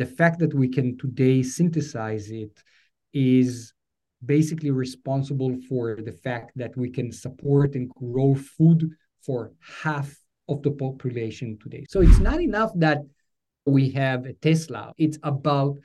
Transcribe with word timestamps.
The 0.00 0.06
fact 0.06 0.38
that 0.38 0.54
we 0.54 0.68
can 0.68 0.96
today 0.96 1.42
synthesize 1.42 2.30
it 2.30 2.54
is 3.12 3.74
basically 4.24 4.70
responsible 4.70 5.54
for 5.68 5.98
the 6.08 6.16
fact 6.26 6.52
that 6.56 6.74
we 6.74 6.88
can 6.88 7.12
support 7.12 7.74
and 7.74 7.86
grow 7.90 8.34
food 8.34 8.88
for 9.26 9.52
half 9.82 10.16
of 10.48 10.62
the 10.62 10.70
population 10.70 11.58
today. 11.62 11.84
So 11.90 12.00
it's 12.00 12.18
not 12.18 12.40
enough 12.40 12.72
that 12.76 13.00
we 13.66 13.90
have 13.90 14.24
a 14.24 14.32
Tesla, 14.32 14.94
it's 14.96 15.18
about 15.22 15.76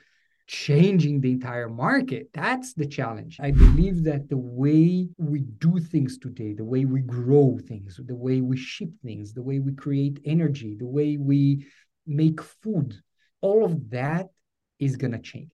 changing 0.46 1.20
the 1.20 1.32
entire 1.32 1.68
market. 1.68 2.30
That's 2.32 2.72
the 2.72 2.86
challenge. 2.86 3.36
I 3.38 3.50
believe 3.50 4.02
that 4.04 4.30
the 4.30 4.38
way 4.38 5.10
we 5.18 5.40
do 5.40 5.78
things 5.78 6.16
today, 6.16 6.54
the 6.54 6.64
way 6.64 6.86
we 6.86 7.02
grow 7.02 7.58
things, 7.68 8.00
the 8.02 8.14
way 8.14 8.40
we 8.40 8.56
ship 8.56 8.88
things, 9.04 9.34
the 9.34 9.42
way 9.42 9.58
we 9.58 9.74
create 9.74 10.20
energy, 10.24 10.74
the 10.74 10.86
way 10.86 11.18
we 11.18 11.66
make 12.06 12.40
food, 12.40 12.96
all 13.40 13.64
of 13.64 13.90
that 13.90 14.28
is 14.78 14.96
going 14.96 15.12
to 15.12 15.18
change. 15.18 15.50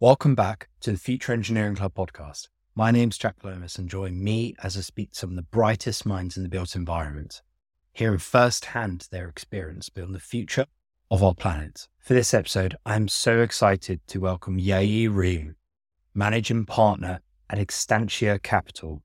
Welcome 0.00 0.34
back 0.34 0.68
to 0.80 0.92
the 0.92 0.98
Future 0.98 1.32
Engineering 1.32 1.74
Club 1.74 1.94
podcast. 1.94 2.48
My 2.74 2.92
name's 2.92 3.18
Jack 3.18 3.36
Lomas, 3.42 3.76
and 3.76 3.88
join 3.88 4.22
me 4.22 4.54
as 4.62 4.76
I 4.76 4.80
speak 4.80 5.12
to 5.12 5.18
some 5.18 5.30
of 5.30 5.36
the 5.36 5.42
brightest 5.42 6.06
minds 6.06 6.36
in 6.36 6.44
the 6.44 6.48
built 6.48 6.76
environment 6.76 7.42
hearing 7.98 8.18
firsthand 8.18 9.08
their 9.10 9.28
experience 9.28 9.88
building 9.88 10.12
the 10.12 10.20
future 10.20 10.66
of 11.10 11.20
our 11.20 11.34
planet. 11.34 11.88
For 11.98 12.14
this 12.14 12.32
episode, 12.32 12.76
I 12.86 12.94
am 12.94 13.08
so 13.08 13.40
excited 13.40 14.00
to 14.06 14.20
welcome 14.20 14.60
Yair 14.60 15.12
Reem, 15.12 15.56
managing 16.14 16.64
partner 16.64 17.18
at 17.50 17.58
Extantia 17.58 18.40
Capital, 18.40 19.02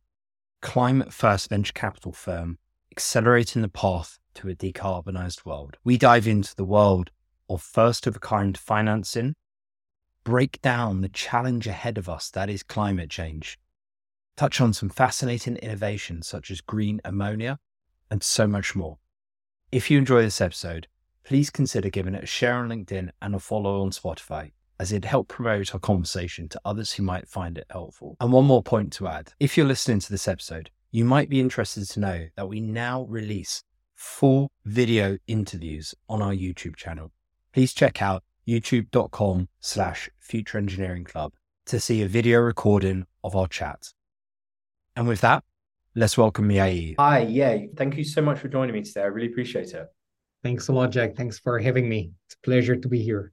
climate 0.61 1.11
first 1.11 1.49
venture 1.49 1.73
capital 1.73 2.11
firm 2.11 2.59
accelerating 2.93 3.63
the 3.63 3.67
path 3.67 4.19
to 4.35 4.47
a 4.47 4.53
decarbonized 4.53 5.45
world. 5.45 5.77
We 5.83 5.97
dive 5.97 6.27
into 6.27 6.55
the 6.55 6.63
world 6.63 7.09
of 7.49 7.59
first 7.59 8.05
of 8.05 8.15
a 8.15 8.19
kind 8.19 8.55
financing, 8.55 9.33
break 10.23 10.61
down 10.61 11.01
the 11.01 11.09
challenge 11.09 11.65
ahead 11.65 11.97
of 11.97 12.07
us 12.07 12.29
that 12.29 12.51
is 12.51 12.61
climate 12.61 13.09
change, 13.09 13.57
touch 14.37 14.61
on 14.61 14.73
some 14.73 14.89
fascinating 14.89 15.55
innovations 15.55 16.27
such 16.27 16.51
as 16.51 16.61
green 16.61 17.01
ammonia 17.03 17.57
and 18.11 18.21
so 18.21 18.45
much 18.45 18.75
more. 18.75 18.99
If 19.71 19.89
you 19.89 19.97
enjoy 19.97 20.21
this 20.21 20.39
episode, 20.39 20.87
please 21.23 21.49
consider 21.49 21.89
giving 21.89 22.13
it 22.13 22.23
a 22.23 22.27
share 22.27 22.57
on 22.57 22.69
LinkedIn 22.69 23.09
and 23.23 23.33
a 23.33 23.39
follow 23.39 23.81
on 23.81 23.89
Spotify, 23.89 24.51
as 24.79 24.91
it'd 24.91 25.05
help 25.05 25.29
promote 25.29 25.73
our 25.73 25.79
conversation 25.79 26.47
to 26.49 26.61
others 26.63 26.91
who 26.91 27.01
might 27.01 27.27
find 27.27 27.57
it 27.57 27.65
helpful. 27.71 28.17
And 28.21 28.31
one 28.31 28.45
more 28.45 28.61
point 28.61 28.93
to 28.93 29.07
add 29.07 29.33
if 29.39 29.57
you're 29.57 29.65
listening 29.65 29.97
to 30.01 30.11
this 30.11 30.27
episode, 30.27 30.69
you 30.93 31.03
might 31.03 31.27
be 31.27 31.41
interested 31.41 31.89
to 31.89 31.99
know 31.99 32.27
that 32.37 32.47
we 32.47 32.61
now 32.61 33.03
release 33.09 33.63
full 33.95 34.49
video 34.63 35.17
interviews 35.27 35.93
on 36.07 36.21
our 36.21 36.31
YouTube 36.31 36.77
channel. 36.77 37.11
Please 37.51 37.73
check 37.73 38.01
out 38.01 38.23
youtube.com 38.47 39.49
slash 39.59 40.09
future 40.21 40.57
engineering 40.57 41.03
club 41.03 41.33
to 41.65 41.81
see 41.81 42.01
a 42.01 42.07
video 42.07 42.39
recording 42.39 43.05
of 43.25 43.35
our 43.35 43.49
chat. 43.49 43.89
And 44.95 45.05
with 45.05 45.19
that, 45.19 45.43
Let's 45.95 46.17
welcome 46.17 46.49
Yair. 46.49 46.95
Hi, 46.97 47.19
yeah. 47.19 47.55
Thank 47.77 47.97
you 47.97 48.03
so 48.03 48.19
much 48.19 48.39
for 48.39 48.47
joining 48.47 48.73
me 48.73 48.81
today. 48.81 49.01
I 49.01 49.05
really 49.05 49.31
appreciate 49.31 49.73
it. 49.73 49.85
Thanks 50.41 50.67
a 50.67 50.73
lot, 50.73 50.89
Jack. 50.89 51.15
Thanks 51.15 51.37
for 51.37 51.59
having 51.59 51.87
me. 51.87 52.13
It's 52.25 52.33
a 52.33 52.39
pleasure 52.43 52.75
to 52.75 52.87
be 52.87 53.03
here. 53.03 53.31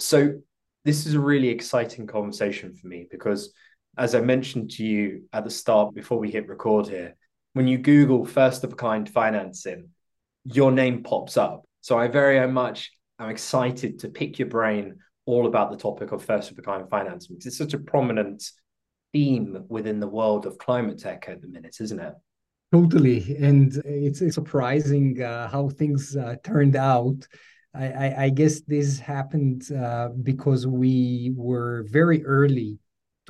So, 0.00 0.40
this 0.84 1.06
is 1.06 1.14
a 1.14 1.20
really 1.20 1.50
exciting 1.50 2.08
conversation 2.08 2.74
for 2.74 2.88
me 2.88 3.06
because, 3.08 3.52
as 3.96 4.14
I 4.14 4.20
mentioned 4.20 4.70
to 4.72 4.84
you 4.84 5.24
at 5.32 5.44
the 5.44 5.50
start 5.50 5.94
before 5.94 6.18
we 6.18 6.30
hit 6.30 6.48
record 6.48 6.88
here, 6.88 7.16
when 7.52 7.66
you 7.66 7.78
Google 7.78 8.24
first 8.24 8.64
of 8.64 8.72
a 8.72 8.76
kind 8.76 9.08
financing, 9.08 9.88
your 10.44 10.72
name 10.72 11.02
pops 11.02 11.36
up. 11.36 11.64
So, 11.80 11.98
I 11.98 12.08
very 12.08 12.46
much 12.48 12.92
am 13.18 13.30
excited 13.30 14.00
to 14.00 14.08
pick 14.08 14.38
your 14.38 14.48
brain 14.48 14.96
all 15.26 15.46
about 15.46 15.70
the 15.70 15.76
topic 15.76 16.12
of 16.12 16.24
first 16.24 16.50
of 16.50 16.58
a 16.58 16.62
kind 16.62 16.88
financing 16.88 17.36
because 17.36 17.46
it's 17.46 17.58
such 17.58 17.74
a 17.74 17.78
prominent 17.78 18.50
theme 19.12 19.64
within 19.68 20.00
the 20.00 20.08
world 20.08 20.46
of 20.46 20.58
climate 20.58 20.98
tech 20.98 21.28
at 21.28 21.40
the 21.40 21.48
minute, 21.48 21.76
isn't 21.80 22.00
it? 22.00 22.14
Totally, 22.72 23.36
and 23.40 23.74
it's, 23.84 24.22
surprising 24.32 25.20
uh, 25.20 25.48
how 25.48 25.68
things 25.70 26.16
uh, 26.16 26.36
turned 26.44 26.76
out. 26.76 27.26
I, 27.74 27.86
I, 27.86 28.22
I, 28.24 28.28
guess 28.30 28.60
this 28.62 28.98
happened 28.98 29.70
uh, 29.72 30.10
because 30.22 30.66
we 30.66 31.32
were 31.36 31.84
very 31.88 32.24
early 32.24 32.78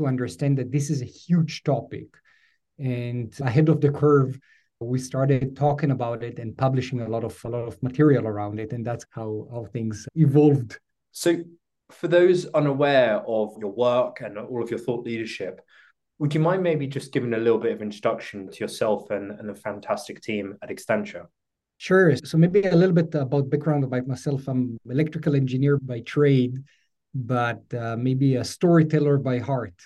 to 0.00 0.06
understand 0.06 0.58
that 0.58 0.72
this 0.72 0.90
is 0.90 1.02
a 1.02 1.06
huge 1.06 1.62
topic, 1.62 2.08
and 2.78 3.32
ahead 3.40 3.68
of 3.68 3.80
the 3.80 3.90
curve, 3.90 4.38
we 4.80 4.98
started 4.98 5.54
talking 5.54 5.90
about 5.90 6.22
it 6.22 6.38
and 6.38 6.56
publishing 6.56 7.02
a 7.02 7.08
lot 7.08 7.22
of 7.22 7.38
a 7.44 7.48
lot 7.48 7.68
of 7.68 7.82
material 7.82 8.26
around 8.26 8.58
it, 8.58 8.72
and 8.72 8.84
that's 8.84 9.04
how 9.10 9.46
how 9.52 9.66
things 9.72 10.06
evolved. 10.14 10.78
So, 11.12 11.36
for 11.90 12.08
those 12.08 12.46
unaware 12.46 13.22
of 13.26 13.56
your 13.60 13.72
work 13.72 14.22
and 14.22 14.38
all 14.38 14.62
of 14.62 14.70
your 14.70 14.78
thought 14.78 15.04
leadership, 15.04 15.60
would 16.18 16.34
you 16.34 16.40
mind 16.40 16.62
maybe 16.62 16.86
just 16.86 17.12
giving 17.12 17.34
a 17.34 17.38
little 17.38 17.58
bit 17.58 17.72
of 17.72 17.82
introduction 17.82 18.50
to 18.50 18.58
yourself 18.58 19.10
and, 19.10 19.32
and 19.32 19.48
the 19.48 19.54
fantastic 19.54 20.22
team 20.22 20.56
at 20.62 20.70
Extantia? 20.70 21.26
Sure. 21.78 22.14
So 22.16 22.36
maybe 22.36 22.62
a 22.62 22.76
little 22.76 22.94
bit 22.94 23.14
about 23.14 23.48
background 23.48 23.84
about 23.84 24.06
myself. 24.06 24.46
I'm 24.46 24.78
electrical 24.88 25.34
engineer 25.34 25.78
by 25.78 26.00
trade, 26.00 26.62
but 27.14 27.62
uh, 27.74 27.96
maybe 27.96 28.36
a 28.36 28.44
storyteller 28.44 29.18
by 29.18 29.38
heart. 29.38 29.74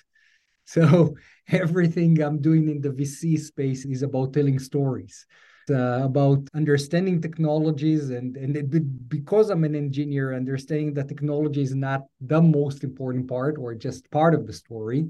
So 0.67 1.15
everything 1.49 2.23
I'm 2.23 2.41
doing 2.41 2.71
in 2.71 2.81
the 2.81 2.91
VC 2.91 3.37
space 3.37 3.85
is 3.85 4.03
about 4.03 4.33
telling 4.33 4.59
stories. 4.59 5.27
Uh, 5.69 6.01
about 6.05 6.41
understanding 6.55 7.21
technologies 7.21 8.11
and 8.11 8.37
and 8.37 8.57
it, 8.57 9.09
because 9.09 9.51
I'm 9.51 9.65
an 9.65 9.75
engineer, 9.75 10.35
understanding 10.35 10.95
that 10.95 11.09
technology 11.09 11.61
is 11.63 11.75
not 11.75 12.05
the 12.21 12.41
most 12.41 12.83
important 12.83 13.29
part 13.29 13.57
or 13.59 13.75
just 13.75 14.11
part 14.11 14.35
of 14.35 14.47
the 14.47 14.53
story, 14.53 15.09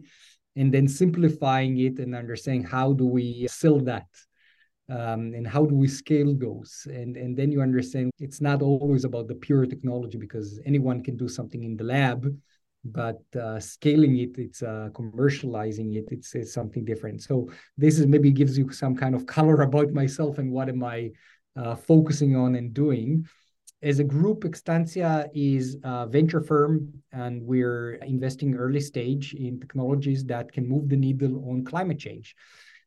and 0.57 0.75
then 0.75 0.89
simplifying 0.89 1.79
it 1.79 1.99
and 1.99 2.15
understanding 2.15 2.65
how 2.65 2.93
do 2.93 3.07
we 3.07 3.47
sell 3.49 3.79
that 3.81 4.07
um, 4.89 5.33
and 5.35 5.47
how 5.47 5.65
do 5.65 5.75
we 5.75 5.89
scale 5.89 6.35
those? 6.35 6.87
And 6.91 7.17
and 7.17 7.37
then 7.37 7.51
you 7.51 7.63
understand 7.63 8.11
it's 8.19 8.41
not 8.41 8.63
always 8.63 9.05
about 9.05 9.29
the 9.29 9.35
pure 9.35 9.67
technology 9.67 10.19
because 10.19 10.61
anyone 10.67 11.03
can 11.03 11.17
do 11.17 11.29
something 11.29 11.63
in 11.65 11.77
the 11.77 11.85
lab 11.85 12.27
but 12.85 13.23
uh, 13.41 13.59
scaling 13.59 14.19
it 14.19 14.37
it's 14.37 14.63
uh, 14.63 14.91
commercializing 14.93 15.97
it 15.97 16.05
it's, 16.11 16.35
it's, 16.35 16.53
something 16.53 16.85
different. 16.85 17.23
So 17.23 17.51
this 17.79 17.99
is 17.99 18.07
maybe 18.07 18.31
gives 18.31 18.59
you 18.59 18.71
some 18.73 18.95
kind 18.95 19.15
of 19.15 19.25
color 19.37 19.63
about 19.63 19.93
myself 19.93 20.37
and 20.39 20.51
what 20.51 20.69
am 20.69 20.85
i 20.85 21.11
uh, 21.57 21.75
focusing 21.75 22.37
on 22.37 22.55
and 22.55 22.75
doing. 22.75 23.27
As 23.83 23.99
a 23.99 24.05
group, 24.05 24.45
Extantia 24.45 25.29
is 25.35 25.77
a 25.85 26.07
venture 26.07 26.41
firm, 26.41 26.91
and 27.13 27.43
we're 27.43 27.95
investing 27.97 28.55
early 28.55 28.81
stage 28.81 29.35
in 29.35 29.61
technologies 29.61 30.25
that 30.25 30.51
can 30.51 30.67
move 30.67 30.89
the 30.89 30.97
needle 30.97 31.49
on 31.51 31.65
climate 31.65 31.99
change. 31.99 32.35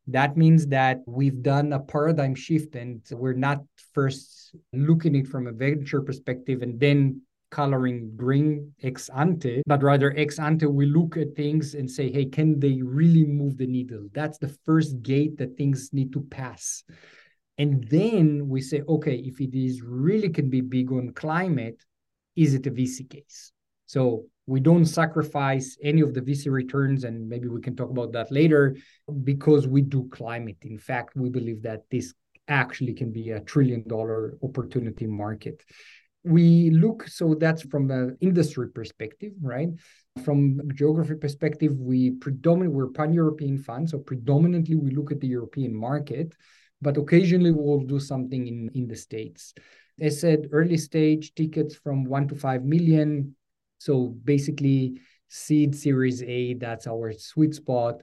That 0.07 0.38
means 0.38 0.68
that 0.68 1.01
we've 1.06 1.41
done 1.41 1.73
a 1.73 1.79
paradigm 1.79 2.34
shift, 2.34 2.75
and 2.75 3.01
we're 3.12 3.34
not 3.34 3.63
first 3.94 4.56
looking 4.73 5.16
at 5.16 5.25
it 5.25 5.28
from 5.28 5.47
a 5.47 5.51
venture 5.51 6.01
perspective 6.01 6.62
and 6.62 6.79
then 6.79 7.22
coloring 7.50 8.12
green 8.16 8.73
ex 8.84 9.09
ante, 9.09 9.63
but 9.66 9.84
rather 9.84 10.13
ex 10.17 10.40
ante, 10.40 10.66
we 10.66 10.85
look 10.85 11.17
at 11.17 11.35
things 11.35 11.75
and 11.75 11.90
say, 11.90 12.12
hey, 12.12 12.25
can 12.25 12.59
they 12.59 12.81
really 12.81 13.25
move 13.25 13.57
the 13.57 13.67
needle? 13.67 14.07
That's 14.13 14.38
the 14.38 14.56
first 14.66 15.01
gate 15.01 15.38
that 15.38 15.57
things 15.57 15.90
need 15.94 16.13
to 16.13 16.22
pass. 16.22 16.84
And 17.57 17.88
then 17.90 18.47
we 18.50 18.62
say, 18.62 18.84
okay, 18.88 19.16
if 19.16 19.41
it 19.41 19.56
is 19.56 19.81
really 19.81 20.29
can 20.29 20.50
be 20.50 20.62
big 20.62 20.91
on 20.91 21.13
climate, 21.13 21.84
is 22.35 22.53
it 22.53 22.67
a 22.67 22.72
VC 22.72 23.09
case? 23.09 23.51
So 23.88 24.25
we 24.47 24.59
don't 24.59 24.85
sacrifice 24.85 25.78
any 25.84 26.02
of 26.02 26.13
the 26.13 26.22
VC 26.22 26.52
returns, 26.52 27.03
and 27.03 27.28
maybe 27.30 27.47
we 27.47 27.62
can 27.62 27.75
talk 27.75 27.90
about 27.90 28.12
that 28.13 28.31
later, 28.31 28.75
because 29.24 29.68
we 29.68 29.81
do 29.81 30.09
climate. 30.09 30.58
In 30.62 30.80
fact, 30.80 31.16
we 31.16 31.30
believe 31.30 31.62
that 31.63 31.84
this 31.91 32.13
actually 32.47 32.94
can 32.94 33.12
be 33.12 33.31
a 33.31 33.41
trillion 33.41 33.88
dollar 33.88 34.38
opportunity 34.41 35.06
market. 35.06 35.64
We 36.23 36.72
look, 36.72 37.08
so 37.08 37.35
that's 37.35 37.61
from 37.61 37.91
an 37.91 38.17
industry 38.22 38.70
perspective, 38.70 39.34
right? 39.41 39.70
From 40.23 40.61
geography 40.73 41.16
perspective, 41.16 41.73
we 41.78 42.11
predominantly, 42.11 42.76
we're 42.76 42.90
pan-European 42.90 43.59
fund, 43.59 43.90
so 43.90 43.99
predominantly 43.99 44.76
we 44.76 44.91
look 44.91 45.11
at 45.11 45.20
the 45.20 45.28
European 45.28 45.76
market 45.76 46.34
but 46.82 46.97
occasionally 46.97 47.52
we'll 47.52 47.82
do 47.82 47.99
something 47.99 48.47
in, 48.47 48.70
in 48.73 48.88
the 48.88 48.96
States. 48.96 49.53
As 49.99 50.22
said, 50.22 50.49
early 50.52 50.78
stage 50.78 51.34
tickets 51.34 51.76
from 51.76 52.05
one 52.05 52.28
to 52.28 52.35
five 52.35 52.64
million. 52.64 53.35
So 53.78 54.16
basically, 54.24 55.00
seed 55.28 55.76
series 55.76 56.24
A, 56.24 56.53
that's 56.56 56.88
our 56.88 57.12
sweet 57.14 57.56
spot. 57.56 58.02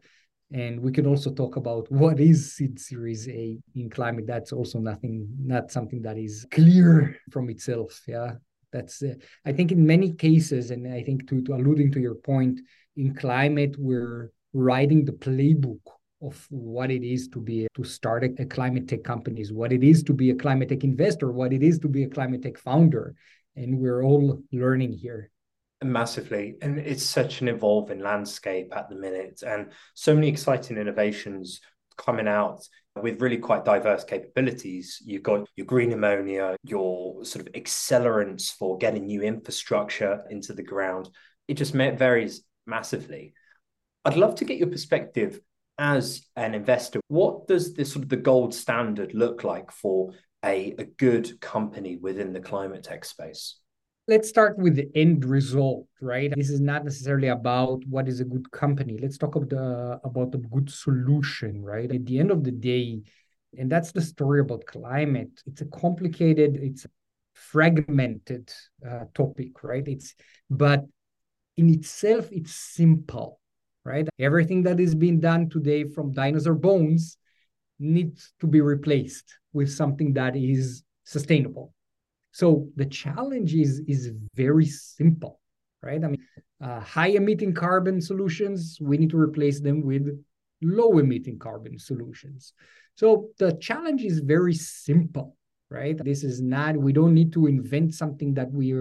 And 0.52 0.80
we 0.80 0.92
can 0.92 1.06
also 1.06 1.32
talk 1.32 1.56
about 1.56 1.90
what 1.92 2.20
is 2.20 2.54
seed 2.54 2.78
series 2.78 3.28
A 3.28 3.58
in 3.74 3.90
climate. 3.90 4.26
That's 4.26 4.52
also 4.52 4.78
nothing, 4.78 5.28
not 5.38 5.70
something 5.70 6.02
that 6.02 6.18
is 6.18 6.46
clear 6.50 7.16
from 7.30 7.50
itself. 7.50 8.02
Yeah. 8.06 8.34
That's, 8.72 9.02
uh, 9.02 9.14
I 9.44 9.52
think 9.52 9.70
in 9.70 9.86
many 9.86 10.12
cases, 10.12 10.72
and 10.72 10.92
I 10.92 11.02
think 11.02 11.28
to, 11.28 11.40
to 11.42 11.54
alluding 11.54 11.92
to 11.92 12.00
your 12.00 12.16
point, 12.16 12.60
in 12.96 13.14
climate, 13.14 13.76
we're 13.78 14.32
writing 14.52 15.04
the 15.04 15.12
playbook 15.12 15.80
of 16.22 16.46
what 16.50 16.90
it 16.90 17.02
is 17.02 17.28
to 17.28 17.40
be 17.40 17.66
to 17.74 17.84
start 17.84 18.24
a, 18.24 18.46
climate 18.46 18.88
tech 18.88 19.04
companies, 19.04 19.52
what 19.52 19.72
it 19.72 19.84
is 19.84 20.02
to 20.04 20.12
be 20.12 20.30
a 20.30 20.34
climate 20.34 20.68
tech 20.68 20.82
investor, 20.84 21.30
what 21.30 21.52
it 21.52 21.62
is 21.62 21.78
to 21.80 21.88
be 21.88 22.04
a 22.04 22.08
climate 22.08 22.42
tech 22.42 22.56
founder, 22.56 23.14
and 23.56 23.78
we're 23.78 24.02
all 24.02 24.42
learning 24.52 24.92
here. 24.92 25.30
Massively, 25.84 26.56
and 26.62 26.78
it's 26.78 27.04
such 27.04 27.42
an 27.42 27.48
evolving 27.48 28.00
landscape 28.00 28.74
at 28.74 28.88
the 28.88 28.94
minute, 28.94 29.42
and 29.46 29.70
so 29.92 30.14
many 30.14 30.28
exciting 30.28 30.78
innovations 30.78 31.60
coming 31.98 32.26
out 32.26 32.66
with 33.00 33.20
really 33.20 33.36
quite 33.36 33.66
diverse 33.66 34.02
capabilities. 34.02 35.02
You've 35.04 35.22
got 35.22 35.46
your 35.56 35.66
green 35.66 35.92
ammonia, 35.92 36.56
your 36.64 37.22
sort 37.26 37.46
of 37.46 37.52
accelerants 37.52 38.50
for 38.50 38.78
getting 38.78 39.04
new 39.04 39.20
infrastructure 39.20 40.22
into 40.30 40.54
the 40.54 40.62
ground. 40.62 41.10
It 41.48 41.58
just 41.58 41.74
varies 41.74 42.42
massively. 42.66 43.34
I'd 44.06 44.16
love 44.16 44.36
to 44.36 44.46
get 44.46 44.56
your 44.56 44.68
perspective 44.68 45.38
as 45.76 46.26
an 46.34 46.54
investor. 46.54 47.00
What 47.08 47.46
does 47.46 47.74
this 47.74 47.92
sort 47.92 48.04
of 48.04 48.08
the 48.08 48.16
gold 48.16 48.54
standard 48.54 49.12
look 49.12 49.44
like 49.44 49.70
for 49.70 50.12
a, 50.42 50.74
a 50.78 50.84
good 50.84 51.40
company 51.42 51.96
within 51.96 52.32
the 52.32 52.40
climate 52.40 52.84
tech 52.84 53.04
space? 53.04 53.58
Let's 54.06 54.28
start 54.28 54.58
with 54.58 54.76
the 54.76 54.90
end 54.94 55.24
result 55.24 55.86
right? 56.00 56.32
This 56.36 56.50
is 56.50 56.60
not 56.60 56.84
necessarily 56.84 57.28
about 57.28 57.82
what 57.86 58.08
is 58.08 58.20
a 58.20 58.24
good 58.24 58.50
company. 58.50 58.98
Let's 59.00 59.16
talk 59.16 59.36
about 59.36 59.50
the 59.50 60.00
about 60.04 60.32
the 60.32 60.38
good 60.38 60.70
solution 60.70 61.62
right? 61.62 61.90
At 61.90 62.04
the 62.04 62.18
end 62.18 62.30
of 62.30 62.44
the 62.44 62.50
day 62.50 63.02
and 63.56 63.70
that's 63.70 63.92
the 63.92 64.02
story 64.02 64.40
about 64.40 64.66
climate 64.66 65.30
it's 65.46 65.60
a 65.60 65.66
complicated 65.66 66.56
it's 66.56 66.86
fragmented 67.34 68.52
uh, 68.86 69.04
topic 69.14 69.62
right? 69.62 69.86
It's 69.86 70.14
but 70.50 70.84
in 71.56 71.70
itself 71.70 72.28
it's 72.30 72.54
simple 72.54 73.40
right? 73.84 74.08
Everything 74.18 74.62
that 74.64 74.80
is 74.80 74.94
being 74.94 75.20
done 75.20 75.48
today 75.48 75.84
from 75.84 76.12
dinosaur 76.12 76.54
bones 76.54 77.16
needs 77.78 78.32
to 78.40 78.46
be 78.46 78.60
replaced 78.60 79.38
with 79.52 79.70
something 79.70 80.12
that 80.14 80.36
is 80.36 80.82
sustainable 81.04 81.74
so 82.34 82.68
the 82.74 82.86
challenge 82.86 83.54
is 83.54 83.80
is 83.86 84.10
very 84.34 84.66
simple, 84.66 85.38
right? 85.80 86.02
I 86.02 86.08
mean, 86.08 86.26
uh, 86.60 86.80
high 86.80 87.14
emitting 87.14 87.54
carbon 87.54 88.00
solutions, 88.00 88.76
we 88.80 88.98
need 88.98 89.10
to 89.10 89.18
replace 89.18 89.60
them 89.60 89.82
with 89.82 90.08
low 90.60 90.98
emitting 90.98 91.38
carbon 91.38 91.78
solutions. 91.78 92.52
So 92.96 93.28
the 93.38 93.52
challenge 93.60 94.02
is 94.02 94.18
very 94.18 94.54
simple, 94.54 95.36
right? 95.70 95.96
This 95.96 96.24
is 96.24 96.42
not, 96.42 96.76
we 96.76 96.92
don't 96.92 97.14
need 97.14 97.32
to 97.34 97.46
invent 97.46 97.94
something 97.94 98.34
that 98.34 98.50
we 98.50 98.74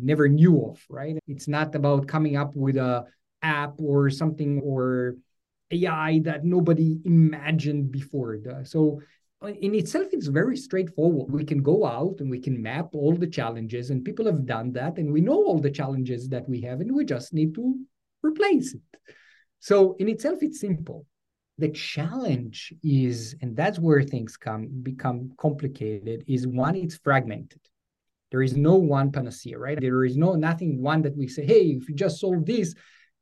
never 0.00 0.26
knew 0.26 0.64
of, 0.64 0.82
right? 0.88 1.18
It's 1.26 1.46
not 1.46 1.74
about 1.74 2.08
coming 2.08 2.36
up 2.36 2.56
with 2.56 2.78
a 2.78 3.04
app 3.42 3.74
or 3.78 4.08
something 4.08 4.62
or 4.64 5.16
AI 5.70 6.20
that 6.24 6.42
nobody 6.42 7.00
imagined 7.04 7.92
before. 7.92 8.38
So 8.64 9.02
Uh, 9.40 9.48
in 9.48 9.74
itself 9.74 10.08
it's 10.12 10.26
very 10.26 10.56
straightforward. 10.56 11.30
We 11.30 11.44
can 11.44 11.62
go 11.62 11.86
out 11.86 12.16
and 12.18 12.30
we 12.30 12.40
can 12.40 12.60
map 12.60 12.88
all 12.92 13.14
the 13.14 13.26
challenges 13.26 13.90
and 13.90 14.04
people 14.04 14.26
have 14.26 14.46
done 14.46 14.72
that 14.72 14.98
and 14.98 15.12
we 15.12 15.20
know 15.20 15.44
all 15.44 15.60
the 15.60 15.70
challenges 15.70 16.28
that 16.30 16.48
we 16.48 16.60
have 16.62 16.80
and 16.80 16.92
we 16.92 17.04
just 17.04 17.32
need 17.32 17.54
to 17.54 17.76
replace 18.22 18.74
it. 18.74 19.00
So 19.60 19.94
in 19.98 20.08
itself 20.08 20.38
it's 20.42 20.60
simple. 20.60 21.06
The 21.58 21.68
challenge 21.68 22.72
is 22.82 23.36
and 23.40 23.56
that's 23.56 23.78
where 23.78 24.02
things 24.02 24.36
come 24.36 24.68
become 24.82 25.32
complicated 25.38 26.24
is 26.26 26.46
one 26.46 26.74
it's 26.74 26.96
fragmented. 26.96 27.60
There 28.30 28.42
is 28.42 28.56
no 28.56 28.74
one 28.74 29.12
panacea 29.12 29.56
right? 29.56 29.80
There 29.80 30.04
is 30.04 30.16
no 30.16 30.34
nothing 30.34 30.82
one 30.82 31.02
that 31.02 31.16
we 31.16 31.28
say 31.28 31.46
hey 31.46 31.78
if 31.78 31.88
you 31.88 31.94
just 31.94 32.18
solve 32.18 32.44
this 32.44 32.74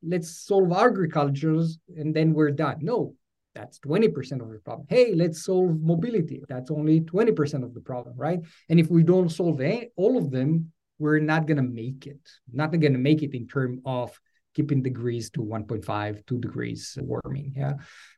let's 0.02 0.30
solve 0.46 0.72
agricultures 0.72 1.78
and 1.94 2.14
then 2.14 2.32
we're 2.32 2.52
done. 2.52 2.78
No 2.80 3.14
that's 3.56 3.78
20% 3.78 4.42
of 4.42 4.50
the 4.50 4.60
problem. 4.64 4.86
Hey, 4.90 5.14
let's 5.14 5.44
solve 5.44 5.80
mobility. 5.80 6.42
That's 6.46 6.70
only 6.70 7.00
20% 7.00 7.64
of 7.64 7.72
the 7.72 7.80
problem, 7.80 8.14
right? 8.16 8.40
And 8.68 8.78
if 8.78 8.90
we 8.90 9.02
don't 9.02 9.30
solve 9.30 9.60
all 9.96 10.18
of 10.18 10.30
them, 10.30 10.72
we're 10.98 11.18
not 11.18 11.46
going 11.46 11.56
to 11.56 11.70
make 11.82 12.06
it. 12.06 12.20
Not 12.52 12.70
going 12.70 12.92
to 12.92 12.98
make 13.10 13.22
it 13.22 13.34
in 13.34 13.46
terms 13.48 13.80
of 13.86 14.18
keeping 14.54 14.82
degrees 14.82 15.30
to 15.30 15.40
1.5, 15.40 16.26
2 16.26 16.38
degrees 16.38 16.98
warming. 17.00 17.54
Yeah. 17.56 17.74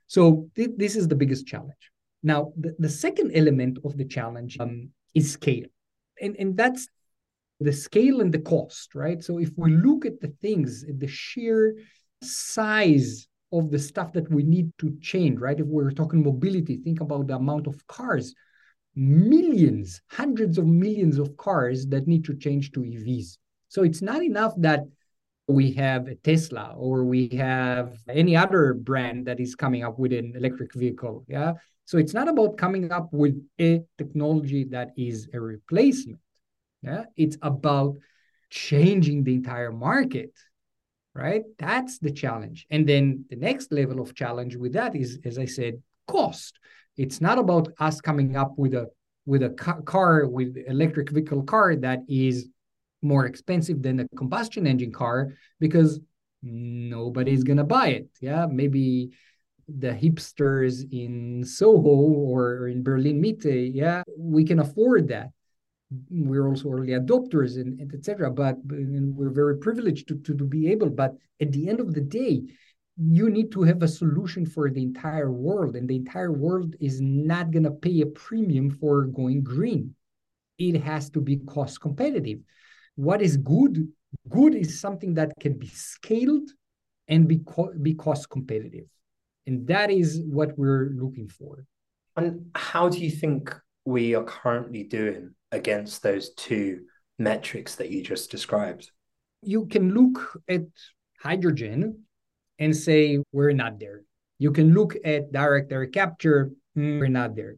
So 0.09 0.51
th- 0.57 0.77
this 0.77 0.97
is 0.97 1.07
the 1.07 1.17
biggest 1.17 1.47
challenge. 1.47 1.85
Now, 2.23 2.53
the, 2.57 2.75
the 2.79 2.89
second 2.89 3.31
element 3.33 3.79
of 3.85 3.97
the 3.97 4.05
challenge 4.05 4.57
um, 4.59 4.91
is 5.15 5.33
scale. 5.33 5.67
And, 6.21 6.35
and 6.39 6.57
that's 6.57 6.89
the 7.61 7.73
scale 7.73 8.21
and 8.21 8.33
the 8.33 8.41
cost, 8.41 8.95
right? 8.95 9.23
So 9.23 9.39
if 9.39 9.51
we 9.57 9.71
look 9.71 10.05
at 10.05 10.21
the 10.21 10.33
things, 10.41 10.85
the 10.89 11.07
sheer 11.07 11.77
size 12.23 13.29
of 13.53 13.71
the 13.71 13.79
stuff 13.79 14.13
that 14.13 14.31
we 14.31 14.43
need 14.43 14.73
to 14.79 14.97
change, 15.01 15.39
right? 15.41 15.59
If 15.59 15.67
we're 15.67 15.91
talking 15.91 16.23
mobility, 16.23 16.77
think 16.77 17.01
about 17.01 17.27
the 17.27 17.37
amount 17.37 17.67
of 17.67 17.87
cars, 17.87 18.35
millions, 18.95 20.01
hundreds 20.11 20.59
of 20.59 20.67
millions 20.67 21.19
of 21.19 21.37
cars 21.37 21.87
that 21.87 22.07
need 22.07 22.25
to 22.25 22.37
change 22.37 22.73
to 22.73 22.81
EVs. 22.81 23.39
So 23.69 23.83
it's 23.83 24.03
not 24.03 24.23
enough 24.23 24.55
that 24.59 24.85
we 25.47 25.73
have 25.73 26.09
a 26.09 26.15
Tesla 26.15 26.75
or 26.77 27.05
we 27.05 27.29
have 27.29 27.97
any 28.09 28.37
other 28.37 28.75
brand 28.75 29.27
that 29.27 29.41
is 29.41 29.55
coming 29.55 29.83
up 29.83 29.99
with 29.99 30.13
an 30.13 30.35
electric 30.37 30.75
vehicle. 30.75 31.25
Yeah. 31.27 31.55
So 31.87 31.97
it's 31.97 32.13
not 32.13 32.29
about 32.29 32.59
coming 32.59 32.93
up 32.93 33.09
with 33.13 33.43
a 33.59 33.83
technology 33.97 34.65
that 34.65 34.91
is 34.97 35.29
a 35.33 35.41
replacement. 35.41 36.21
Yeah. 36.83 37.05
It's 37.17 37.39
about 37.41 37.97
changing 38.51 39.25
the 39.25 39.35
entire 39.35 39.73
market 39.73 40.33
right? 41.19 41.43
That's 41.59 41.99
the 41.99 42.13
challenge. 42.13 42.67
And 42.71 42.89
then 42.89 43.25
the 43.29 43.37
next 43.37 43.73
level 43.73 44.01
of 44.01 44.15
challenge 44.15 44.57
with 44.57 44.73
that 44.75 44.95
is, 44.95 45.19
as 45.25 45.39
I 45.39 45.47
said, 45.47 45.83
cost. 46.07 46.59
It's 46.97 47.21
not 47.21 47.39
about 47.39 47.73
us 47.79 48.01
coming 48.01 48.37
up 48.37 48.55
with 48.57 48.75
a 48.75 48.87
with 49.27 49.43
a 49.43 49.51
car 49.85 50.27
with 50.27 50.57
electric 50.67 51.11
vehicle 51.11 51.43
car 51.43 51.77
that 51.77 52.01
is 52.09 52.49
more 53.03 53.27
expensive 53.27 53.83
than 53.83 54.01
a 54.01 54.09
combustion 54.17 54.67
engine 54.67 54.93
car 54.93 55.35
because 55.61 56.01
nobody's 56.43 57.45
gonna 57.45 57.65
buy 57.65 57.89
it. 57.89 58.09
Yeah, 58.21 58.47
maybe 58.47 59.11
the 59.69 59.93
hipsters 59.93 60.91
in 60.91 61.45
Soho 61.45 61.97
or 62.33 62.69
in 62.69 62.83
Berlin 62.83 63.21
Mitte, 63.21 63.71
yeah, 63.75 64.03
we 64.17 64.45
can 64.45 64.61
afford 64.61 65.09
that 65.09 65.29
we're 66.11 66.49
also 66.49 66.71
early 66.71 66.89
adopters 66.89 67.57
and, 67.57 67.81
and 67.81 67.93
etc. 67.95 68.31
But 68.31 68.57
and 68.71 69.15
we're 69.15 69.31
very 69.31 69.59
privileged 69.59 70.09
to, 70.09 70.19
to, 70.19 70.45
be 70.45 70.71
able. 70.71 70.91
But 70.91 71.15
at 71.41 71.53
the 71.53 71.69
end 71.69 71.81
of 71.81 71.95
the 71.95 72.01
day, 72.01 72.43
you 72.97 73.31
need 73.31 73.53
to 73.53 73.63
have 73.63 73.83
a 73.83 73.89
solution 73.89 74.45
for 74.45 74.71
the 74.71 74.83
entire 74.83 75.31
world, 75.31 75.77
and 75.77 75.89
the 75.89 75.97
entire 75.97 76.33
world 76.33 76.75
is 76.81 77.01
not 77.01 77.51
going 77.51 77.63
to 77.63 77.71
pay 77.71 78.01
a 78.01 78.07
premium 78.07 78.71
for 78.71 79.05
going 79.05 79.43
green. 79.43 79.95
It 80.59 80.83
has 80.83 81.09
to 81.11 81.21
be 81.21 81.37
cost 81.37 81.81
competitive. 81.81 82.41
What 82.97 83.23
is 83.23 83.37
good? 83.37 83.89
Good 84.29 84.55
is 84.55 84.81
something 84.81 85.15
that 85.15 85.33
can 85.41 85.59
be 85.59 85.69
scaled 85.69 86.51
and 87.07 87.29
be 87.29 87.39
co- 87.47 87.73
be 87.81 87.95
cost 87.95 88.29
competitive, 88.29 88.87
and 89.47 89.67
that 89.69 89.91
is 89.91 90.21
what 90.27 90.59
we're 90.59 90.91
looking 90.95 91.29
for. 91.29 91.65
And 92.17 92.51
how 92.55 92.89
do 92.89 92.99
you 92.99 93.11
think 93.11 93.55
we 93.85 94.15
are 94.15 94.25
currently 94.25 94.83
doing 94.83 95.35
against 95.53 96.03
those 96.03 96.31
two 96.35 96.83
metrics 97.19 97.77
that 97.77 97.91
you 97.91 98.03
just 98.03 98.31
described? 98.31 98.91
You 99.43 99.67
can 99.67 99.95
look 99.95 100.41
at 100.49 100.63
hydrogen 101.21 102.05
and 102.59 102.77
say, 102.77 103.19
we're 103.33 103.53
not 103.53 103.79
there. 103.79 104.03
You 104.39 104.53
can 104.53 104.75
look 104.75 104.97
at 105.05 105.33
direct 105.33 105.73
air 105.73 105.87
capture, 105.87 106.51
mm, 106.77 107.01
we're 107.01 107.09
not 107.09 107.35
there. 107.35 107.57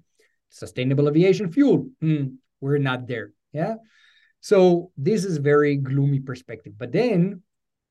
Sustainable 0.49 1.09
aviation 1.09 1.53
fuel, 1.53 1.89
mm, 2.03 2.37
we're 2.61 2.79
not 2.79 3.07
there. 3.07 3.33
Yeah. 3.53 3.75
So 4.41 4.91
this 4.97 5.25
is 5.25 5.37
very 5.37 5.77
gloomy 5.77 6.21
perspective. 6.21 6.75
But 6.79 6.93
then 6.93 7.43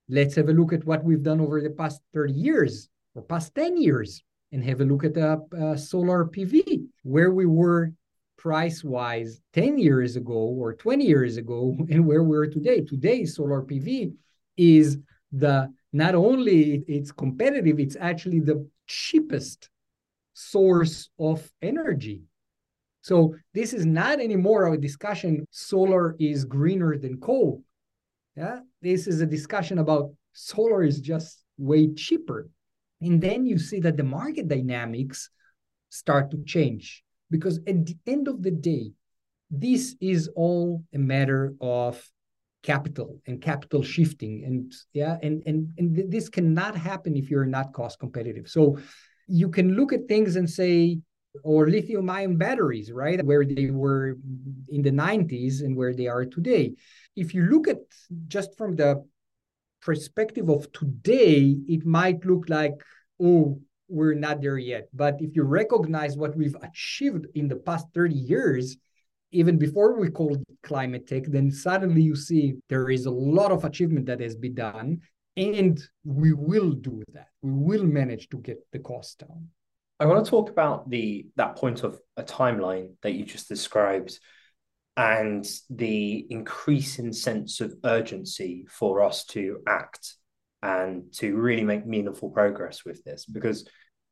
let's 0.07 0.35
have 0.35 0.49
a 0.49 0.53
look 0.53 0.73
at 0.73 0.85
what 0.85 1.03
we've 1.03 1.21
done 1.21 1.39
over 1.39 1.61
the 1.61 1.69
past 1.69 2.01
30 2.13 2.33
years 2.33 2.89
or 3.13 3.21
past 3.21 3.53
10 3.55 3.77
years 3.77 4.23
and 4.51 4.63
have 4.63 4.81
a 4.81 4.85
look 4.85 5.03
at 5.03 5.13
the 5.13 5.45
uh, 5.57 5.77
solar 5.77 6.25
PV, 6.25 6.87
where 7.03 7.31
we 7.31 7.45
were 7.45 7.93
price 8.39 8.83
wise 8.83 9.41
10 9.53 9.77
years 9.77 10.15
ago 10.15 10.33
or 10.33 10.73
20 10.73 11.05
years 11.05 11.37
ago 11.37 11.77
and 11.89 12.07
where 12.07 12.23
we're 12.23 12.47
today. 12.47 12.81
Today, 12.81 13.25
solar 13.25 13.61
PV 13.61 14.13
is 14.57 14.97
the 15.31 15.71
not 15.91 16.15
only 16.15 16.83
it's 16.87 17.11
competitive, 17.11 17.79
it's 17.79 17.97
actually 17.99 18.39
the 18.39 18.67
cheapest 18.87 19.69
source 20.33 21.09
of 21.19 21.51
energy. 21.61 22.21
So 23.01 23.35
this 23.53 23.73
is 23.73 23.85
not 23.85 24.19
anymore 24.19 24.73
a 24.73 24.77
discussion 24.79 25.45
solar 25.51 26.15
is 26.19 26.45
greener 26.45 26.97
than 26.97 27.19
coal. 27.19 27.63
Yeah, 28.35 28.59
this 28.81 29.07
is 29.07 29.19
a 29.21 29.25
discussion 29.25 29.79
about 29.79 30.11
solar 30.33 30.83
is 30.83 31.01
just 31.01 31.43
way 31.57 31.93
cheaper. 31.93 32.49
And 33.01 33.21
then 33.21 33.45
you 33.45 33.57
see 33.57 33.79
that 33.81 33.97
the 33.97 34.03
market 34.03 34.47
dynamics 34.47 35.29
start 35.89 36.31
to 36.31 36.43
change 36.45 37.03
because 37.29 37.57
at 37.67 37.85
the 37.85 37.97
end 38.07 38.27
of 38.27 38.41
the 38.43 38.51
day, 38.51 38.91
this 39.51 39.95
is 39.99 40.29
all 40.35 40.83
a 40.93 40.97
matter 40.97 41.53
of 41.61 42.03
capital 42.61 43.21
and 43.25 43.41
capital 43.41 43.81
shifting 43.81 44.43
and 44.43 44.73
yeah 44.91 45.17
and 45.23 45.41
and 45.45 45.71
and 45.77 46.11
this 46.11 46.27
cannot 46.27 46.75
happen 46.75 47.15
if 47.15 47.29
you're 47.29 47.45
not 47.45 47.71
cost 47.71 47.97
competitive 47.99 48.49
so 48.49 48.77
you 49.29 49.49
can 49.49 49.75
look 49.75 49.93
at 49.93 50.07
things 50.07 50.35
and 50.35 50.49
say, 50.49 50.99
or 51.43 51.69
lithium 51.69 52.09
ion 52.09 52.37
batteries, 52.37 52.91
right? 52.91 53.23
Where 53.23 53.45
they 53.45 53.69
were 53.69 54.17
in 54.67 54.81
the 54.81 54.91
90s 54.91 55.61
and 55.61 55.75
where 55.75 55.93
they 55.93 56.07
are 56.07 56.25
today. 56.25 56.73
If 57.15 57.35
you 57.35 57.43
look 57.43 57.67
at 57.67 57.77
just 58.27 58.57
from 58.57 58.75
the 58.75 59.05
perspective 59.81 60.49
of 60.49 60.71
today, 60.71 61.55
it 61.67 61.85
might 61.85 62.25
look 62.25 62.49
like, 62.49 62.73
oh, 63.21 63.61
we're 63.89 64.13
not 64.13 64.41
there 64.41 64.57
yet. 64.57 64.87
But 64.93 65.17
if 65.19 65.35
you 65.35 65.43
recognize 65.43 66.15
what 66.15 66.35
we've 66.35 66.55
achieved 66.61 67.27
in 67.35 67.47
the 67.47 67.55
past 67.57 67.87
30 67.93 68.15
years, 68.15 68.77
even 69.31 69.57
before 69.57 69.99
we 69.99 70.09
called 70.09 70.43
climate 70.63 71.07
tech, 71.07 71.23
then 71.27 71.51
suddenly 71.51 72.01
you 72.01 72.15
see 72.15 72.55
there 72.69 72.89
is 72.89 73.05
a 73.05 73.11
lot 73.11 73.51
of 73.51 73.65
achievement 73.65 74.05
that 74.07 74.19
has 74.19 74.35
been 74.35 74.55
done. 74.55 75.01
And 75.37 75.79
we 76.03 76.33
will 76.33 76.71
do 76.71 77.03
that. 77.13 77.27
We 77.41 77.51
will 77.51 77.85
manage 77.85 78.29
to 78.29 78.37
get 78.37 78.59
the 78.71 78.79
cost 78.79 79.19
down. 79.19 79.49
I 79.99 80.05
want 80.05 80.23
to 80.23 80.29
talk 80.29 80.49
about 80.49 80.89
the 80.89 81.27
that 81.35 81.55
point 81.57 81.83
of 81.83 81.99
a 82.15 82.23
timeline 82.23 82.93
that 83.03 83.13
you 83.13 83.25
just 83.25 83.49
described 83.49 84.17
and 84.95 85.49
the 85.69 86.25
increasing 86.29 87.13
sense 87.13 87.61
of 87.61 87.73
urgency 87.83 88.65
for 88.69 89.01
us 89.01 89.23
to 89.25 89.59
act 89.67 90.15
and 90.61 91.11
to 91.13 91.35
really 91.37 91.63
make 91.63 91.85
meaningful 91.85 92.29
progress 92.29 92.83
with 92.83 93.03
this 93.03 93.25
because 93.25 93.67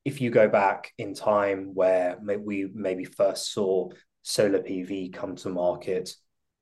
if 0.05 0.21
you 0.21 0.29
go 0.29 0.47
back 0.47 0.93
in 0.97 1.13
time 1.13 1.71
where 1.73 2.17
we 2.21 2.69
maybe 2.73 3.03
first 3.03 3.51
saw 3.51 3.89
solar 4.21 4.59
PV 4.59 5.11
come 5.13 5.35
to 5.35 5.49
market, 5.49 6.09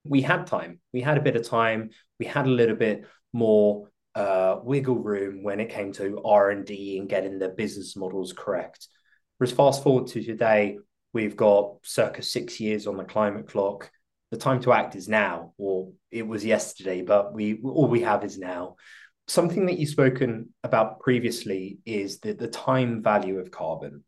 we 0.04 0.22
had 0.22 0.48
time. 0.48 0.80
We 0.94 1.02
had 1.02 1.18
a 1.18 1.22
bit 1.22 1.36
of 1.36 1.48
time. 1.48 1.92
We 2.20 2.26
had 2.26 2.48
a 2.48 2.50
little 2.50 2.76
bit 2.76 3.06
more 3.34 3.90
uh, 4.16 4.58
wiggle 4.64 4.98
room 4.98 5.44
when 5.44 5.60
it 5.60 5.70
came 5.70 5.92
to 5.94 6.22
R 6.26 6.50
and 6.50 6.66
D 6.66 6.98
and 6.98 7.08
getting 7.08 7.38
the 7.38 7.50
business 7.50 7.96
models 7.96 8.34
correct. 8.34 8.88
Whereas 9.38 9.52
fast 9.52 9.84
forward 9.84 10.08
to 10.08 10.24
today, 10.24 10.80
we've 11.14 11.36
got 11.36 11.76
circa 11.84 12.24
six 12.24 12.60
years 12.60 12.88
on 12.88 12.98
the 12.98 13.04
climate 13.04 13.48
clock. 13.48 13.92
The 14.32 14.38
time 14.38 14.62
to 14.62 14.74
act 14.74 14.96
is 14.96 15.08
now, 15.08 15.54
or 15.60 15.92
it 16.10 16.26
was 16.26 16.44
yesterday, 16.44 17.04
but 17.04 17.34
we 17.34 17.60
all 17.64 17.88
we 17.88 18.02
have 18.02 18.24
is 18.24 18.40
now. 18.40 18.78
Something 19.28 19.66
that 19.66 19.80
you've 19.80 19.90
spoken 19.90 20.54
about 20.64 21.00
previously 21.00 21.80
is 21.86 22.20
the, 22.20 22.34
the 22.34 22.48
time 22.48 23.02
value 23.02 23.40
of 23.40 23.52
carbon. 23.52 24.04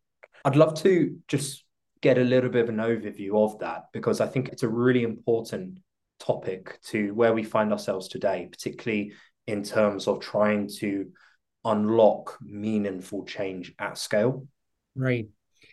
I'd 0.46 0.56
love 0.56 0.76
to 0.84 1.18
just 1.28 1.64
get 2.02 2.18
a 2.18 2.24
little 2.24 2.50
bit 2.50 2.64
of 2.64 2.70
an 2.70 2.78
overview 2.78 3.44
of 3.44 3.60
that 3.60 3.86
because 3.94 4.22
I 4.22 4.28
think 4.28 4.50
it's 4.50 4.64
a 4.64 4.70
really 4.70 5.04
important 5.04 5.80
topic 6.20 6.80
to 6.86 7.14
where 7.14 7.34
we 7.34 7.44
find 7.44 7.72
ourselves 7.72 8.08
today, 8.08 8.48
particularly 8.52 9.14
in 9.48 9.64
terms 9.64 10.08
of 10.08 10.20
trying 10.20 10.68
to 10.80 11.08
unlock 11.66 12.38
meaningful 12.42 13.26
change 13.26 13.74
at 13.80 13.98
scale. 13.98 14.48
Right. 14.96 15.28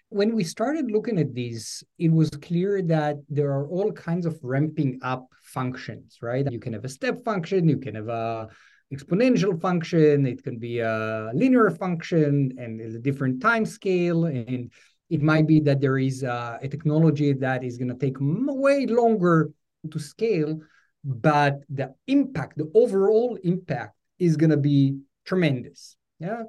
When 0.08 0.34
we 0.34 0.44
started 0.44 0.90
looking 0.90 1.18
at 1.18 1.34
these, 1.34 1.82
it 1.98 2.10
was 2.10 2.30
clear 2.30 2.82
that 2.82 3.16
there 3.28 3.50
are 3.52 3.68
all 3.68 3.92
kinds 3.92 4.26
of 4.26 4.38
ramping 4.42 5.00
up 5.02 5.26
functions, 5.42 6.18
right? 6.22 6.50
You 6.50 6.60
can 6.60 6.72
have 6.72 6.84
a 6.84 6.88
step 6.88 7.24
function, 7.24 7.68
you 7.68 7.78
can 7.78 7.94
have 7.96 8.08
a 8.08 8.48
exponential 8.92 9.60
function, 9.60 10.26
it 10.26 10.42
can 10.42 10.58
be 10.58 10.80
a 10.80 11.30
linear 11.34 11.70
function 11.70 12.52
and 12.58 12.80
a 12.80 12.98
different 12.98 13.40
time 13.40 13.64
scale. 13.64 14.26
And 14.26 14.70
it 15.10 15.22
might 15.22 15.46
be 15.46 15.60
that 15.60 15.80
there 15.80 15.98
is 15.98 16.22
a, 16.22 16.58
a 16.62 16.68
technology 16.68 17.32
that 17.32 17.64
is 17.64 17.76
going 17.76 17.88
to 17.88 17.94
take 17.94 18.16
way 18.20 18.86
longer 18.86 19.50
to 19.90 19.98
scale, 19.98 20.60
but 21.04 21.60
the 21.68 21.94
impact, 22.06 22.56
the 22.56 22.70
overall 22.74 23.38
impact 23.42 23.94
is 24.18 24.36
going 24.36 24.50
to 24.50 24.56
be 24.56 24.98
tremendous. 25.24 25.96
Yeah. 26.20 26.44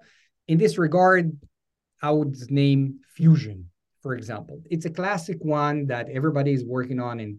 In 0.48 0.58
this 0.58 0.78
regard, 0.78 1.38
I 2.02 2.12
would 2.12 2.36
name 2.52 3.00
fusion, 3.16 3.70
for 4.02 4.14
example. 4.14 4.62
It's 4.70 4.86
a 4.86 4.90
classic 4.92 5.38
one 5.42 5.88
that 5.88 6.10
everybody 6.10 6.54
is 6.54 6.64
working 6.64 7.00
on, 7.00 7.20
and 7.20 7.38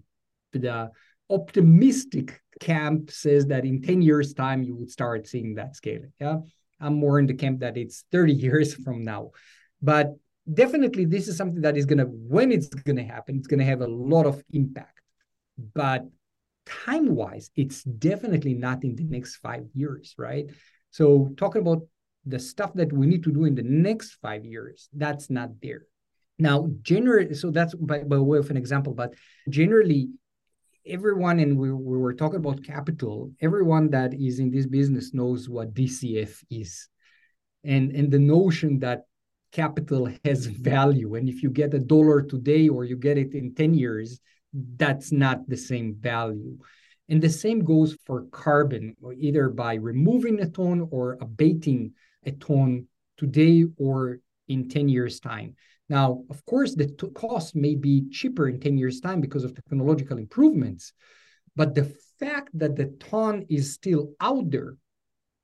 the 0.52 0.90
optimistic 1.30 2.40
camp 2.60 3.10
says 3.10 3.46
that 3.46 3.64
in 3.64 3.82
10 3.82 4.02
years' 4.02 4.34
time, 4.34 4.62
you 4.62 4.76
would 4.76 4.90
start 4.90 5.26
seeing 5.26 5.54
that 5.54 5.76
scaling. 5.76 6.12
Yeah. 6.20 6.38
I'm 6.80 6.94
more 6.94 7.18
in 7.18 7.26
the 7.26 7.34
camp 7.34 7.60
that 7.60 7.76
it's 7.76 8.04
30 8.12 8.32
years 8.46 8.74
from 8.74 9.02
now. 9.02 9.30
But 9.82 10.16
definitely, 10.52 11.04
this 11.04 11.28
is 11.28 11.36
something 11.36 11.62
that 11.62 11.76
is 11.76 11.86
going 11.86 11.98
to, 11.98 12.04
when 12.04 12.52
it's 12.52 12.68
going 12.68 12.96
to 12.96 13.04
happen, 13.04 13.36
it's 13.36 13.46
going 13.46 13.60
to 13.60 13.66
have 13.66 13.80
a 13.80 13.86
lot 13.86 14.26
of 14.26 14.42
impact. 14.52 15.00
But 15.74 16.06
time 16.66 17.14
wise, 17.14 17.50
it's 17.56 17.82
definitely 17.84 18.54
not 18.54 18.84
in 18.84 18.96
the 18.96 19.04
next 19.04 19.36
five 19.36 19.66
years, 19.74 20.14
right? 20.18 20.50
So, 20.90 21.30
talking 21.36 21.62
about 21.62 21.82
the 22.24 22.38
stuff 22.38 22.74
that 22.74 22.92
we 22.92 23.06
need 23.06 23.22
to 23.24 23.32
do 23.32 23.44
in 23.44 23.54
the 23.54 23.62
next 23.62 24.14
five 24.20 24.44
years, 24.44 24.88
that's 24.92 25.30
not 25.30 25.50
there. 25.62 25.86
Now, 26.38 26.68
generally, 26.82 27.34
so 27.34 27.50
that's 27.50 27.74
by, 27.74 28.02
by 28.02 28.18
way 28.18 28.38
of 28.38 28.50
an 28.50 28.56
example, 28.56 28.92
but 28.92 29.14
generally, 29.48 30.10
everyone, 30.86 31.40
and 31.40 31.58
we, 31.58 31.72
we 31.72 31.98
were 31.98 32.14
talking 32.14 32.38
about 32.38 32.62
capital, 32.62 33.32
everyone 33.40 33.90
that 33.90 34.14
is 34.14 34.38
in 34.38 34.50
this 34.50 34.66
business 34.66 35.12
knows 35.12 35.48
what 35.48 35.74
DCF 35.74 36.42
is. 36.50 36.88
And, 37.64 37.90
and 37.92 38.10
the 38.10 38.18
notion 38.18 38.78
that 38.80 39.02
capital 39.52 40.08
has 40.24 40.46
value. 40.72 41.14
And 41.14 41.28
if 41.28 41.42
you 41.42 41.50
get 41.50 41.74
a 41.74 41.78
dollar 41.78 42.22
today 42.22 42.68
or 42.68 42.84
you 42.84 42.96
get 42.96 43.18
it 43.18 43.34
in 43.34 43.54
10 43.54 43.74
years, 43.74 44.20
that's 44.52 45.12
not 45.12 45.48
the 45.48 45.56
same 45.56 45.96
value. 45.98 46.58
And 47.08 47.22
the 47.22 47.30
same 47.30 47.64
goes 47.64 47.96
for 48.04 48.26
carbon, 48.32 48.96
either 49.16 49.48
by 49.48 49.74
removing 49.74 50.40
a 50.40 50.48
ton 50.48 50.88
or 50.90 51.18
abating 51.20 51.92
a 52.24 52.32
ton 52.32 52.86
today 53.16 53.64
or 53.78 54.18
in 54.48 54.68
10 54.68 54.88
years' 54.88 55.20
time. 55.20 55.54
Now, 55.88 56.24
of 56.30 56.44
course, 56.46 56.74
the 56.74 56.86
t- 56.86 57.08
cost 57.14 57.54
may 57.54 57.74
be 57.74 58.08
cheaper 58.10 58.48
in 58.48 58.60
10 58.60 58.76
years' 58.76 59.00
time 59.00 59.20
because 59.20 59.44
of 59.44 59.54
technological 59.54 60.18
improvements, 60.18 60.92
but 61.54 61.74
the 61.74 61.94
fact 62.18 62.50
that 62.54 62.76
the 62.76 62.86
ton 62.98 63.46
is 63.48 63.72
still 63.72 64.12
out 64.20 64.50
there 64.50 64.76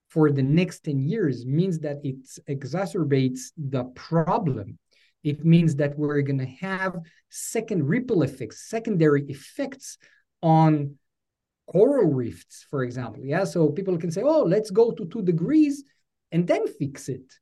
for 0.09 0.31
the 0.31 0.43
next 0.43 0.85
10 0.85 1.01
years 1.01 1.47
means 1.47 1.79
that 1.81 1.99
it 2.05 2.17
exacerbates 2.49 3.53
the 3.57 3.85
problem. 3.95 4.79
It 5.25 5.45
means 5.45 5.77
that 5.77 5.97
we're 5.97 6.23
going 6.23 6.39
to 6.39 6.67
have 6.67 6.99
second 7.31 7.89
ripple 7.89 8.23
effects, 8.23 8.69
secondary 8.69 9.23
effects 9.29 9.97
on 10.43 10.97
coral 11.67 12.13
reefs, 12.13 12.67
for 12.69 12.83
example. 12.83 13.25
Yeah, 13.25 13.45
so 13.45 13.69
people 13.69 13.97
can 13.97 14.11
say, 14.11 14.23
oh, 14.23 14.43
let's 14.43 14.71
go 14.71 14.91
to 14.91 15.07
two 15.07 15.23
degrees 15.23 15.85
and 16.33 16.47
then 16.47 16.67
fix 16.67 17.09
it. 17.09 17.33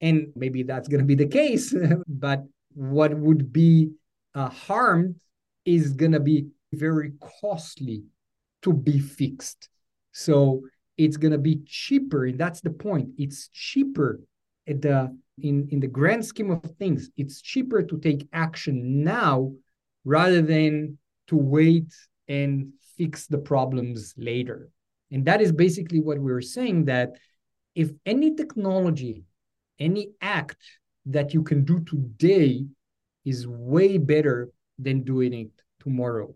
And 0.00 0.28
maybe 0.34 0.62
that's 0.62 0.88
going 0.88 1.00
to 1.00 1.06
be 1.06 1.14
the 1.14 1.28
case, 1.28 1.74
but 2.08 2.44
what 2.74 3.14
would 3.14 3.52
be 3.52 3.90
uh, 4.34 4.48
harmed 4.48 5.16
is 5.64 5.92
going 5.92 6.12
to 6.12 6.20
be 6.20 6.46
very 6.72 7.12
costly 7.40 8.04
to 8.62 8.72
be 8.72 8.98
fixed. 8.98 9.68
So 10.12 10.62
it's 10.96 11.16
going 11.16 11.32
to 11.32 11.38
be 11.38 11.60
cheaper, 11.66 12.26
and 12.26 12.38
that's 12.38 12.60
the 12.60 12.70
point. 12.70 13.10
It's 13.18 13.48
cheaper 13.48 14.20
at 14.66 14.82
the 14.82 15.16
in 15.42 15.68
in 15.70 15.80
the 15.80 15.86
grand 15.86 16.24
scheme 16.24 16.50
of 16.50 16.62
things. 16.78 17.10
It's 17.16 17.40
cheaper 17.40 17.82
to 17.82 17.98
take 17.98 18.28
action 18.32 19.02
now 19.02 19.52
rather 20.04 20.42
than 20.42 20.98
to 21.28 21.36
wait 21.36 21.92
and 22.28 22.72
fix 22.96 23.26
the 23.26 23.38
problems 23.38 24.14
later. 24.16 24.68
And 25.10 25.24
that 25.24 25.40
is 25.40 25.52
basically 25.52 26.00
what 26.00 26.18
we 26.18 26.32
are 26.32 26.42
saying 26.42 26.84
that 26.86 27.16
if 27.74 27.90
any 28.04 28.34
technology, 28.34 29.24
any 29.80 30.10
act 30.20 30.56
that 31.06 31.34
you 31.34 31.42
can 31.42 31.64
do 31.64 31.80
today 31.80 32.64
is 33.24 33.46
way 33.46 33.98
better 33.98 34.50
than 34.78 35.02
doing 35.02 35.32
it 35.32 35.50
tomorrow. 35.80 36.34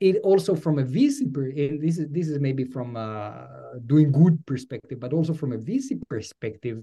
It 0.00 0.16
also 0.22 0.54
from 0.54 0.78
a 0.78 0.84
VC, 0.84 1.22
and 1.22 1.80
this 1.80 1.98
is 1.98 2.08
this 2.10 2.28
is 2.28 2.38
maybe 2.40 2.64
from 2.64 2.96
a 2.96 3.48
doing 3.86 4.12
good 4.12 4.44
perspective, 4.46 4.98
but 5.00 5.12
also 5.12 5.32
from 5.32 5.52
a 5.52 5.58
VC 5.58 6.00
perspective, 6.08 6.82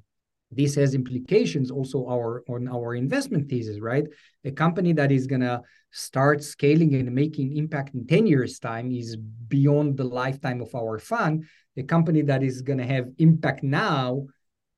this 0.52 0.76
has 0.76 0.96
implications 0.96 1.70
also 1.70 2.08
our 2.08 2.44
on 2.48 2.68
our 2.70 2.96
investment 2.96 3.50
thesis, 3.50 3.80
right? 3.80 4.06
A 4.46 4.52
company 4.52 4.94
that 4.94 5.12
is 5.12 5.28
gonna 5.28 5.62
start 5.92 6.44
scaling 6.44 6.96
and 6.96 7.14
making 7.14 7.58
impact 7.58 7.94
in 7.94 8.08
10 8.08 8.26
years 8.26 8.58
time 8.58 8.92
is 8.92 9.18
beyond 9.18 9.98
the 9.98 10.04
lifetime 10.04 10.62
of 10.62 10.74
our 10.74 11.00
fund 11.00 11.46
a 11.80 11.84
company 11.84 12.22
that 12.22 12.44
is 12.44 12.62
to 12.62 12.86
have 12.86 13.08
impact 13.18 13.64
now 13.64 14.26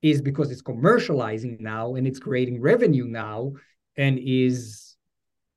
is 0.01 0.21
because 0.21 0.51
it's 0.51 0.61
commercializing 0.61 1.59
now 1.59 1.95
and 1.95 2.07
it's 2.07 2.19
creating 2.19 2.61
revenue 2.61 3.05
now 3.05 3.53
and 3.97 4.19
is 4.19 4.95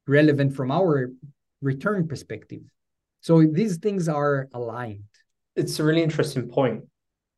relevant 0.07 0.55
from 0.55 0.71
our 0.71 1.11
return 1.63 2.07
perspective. 2.07 2.61
So 3.21 3.43
these 3.43 3.79
things 3.79 4.09
are 4.09 4.49
aligned. 4.53 5.05
It's 5.57 5.79
a 5.79 5.85
really 5.85 6.03
interesting 6.03 6.49
point 6.49 6.85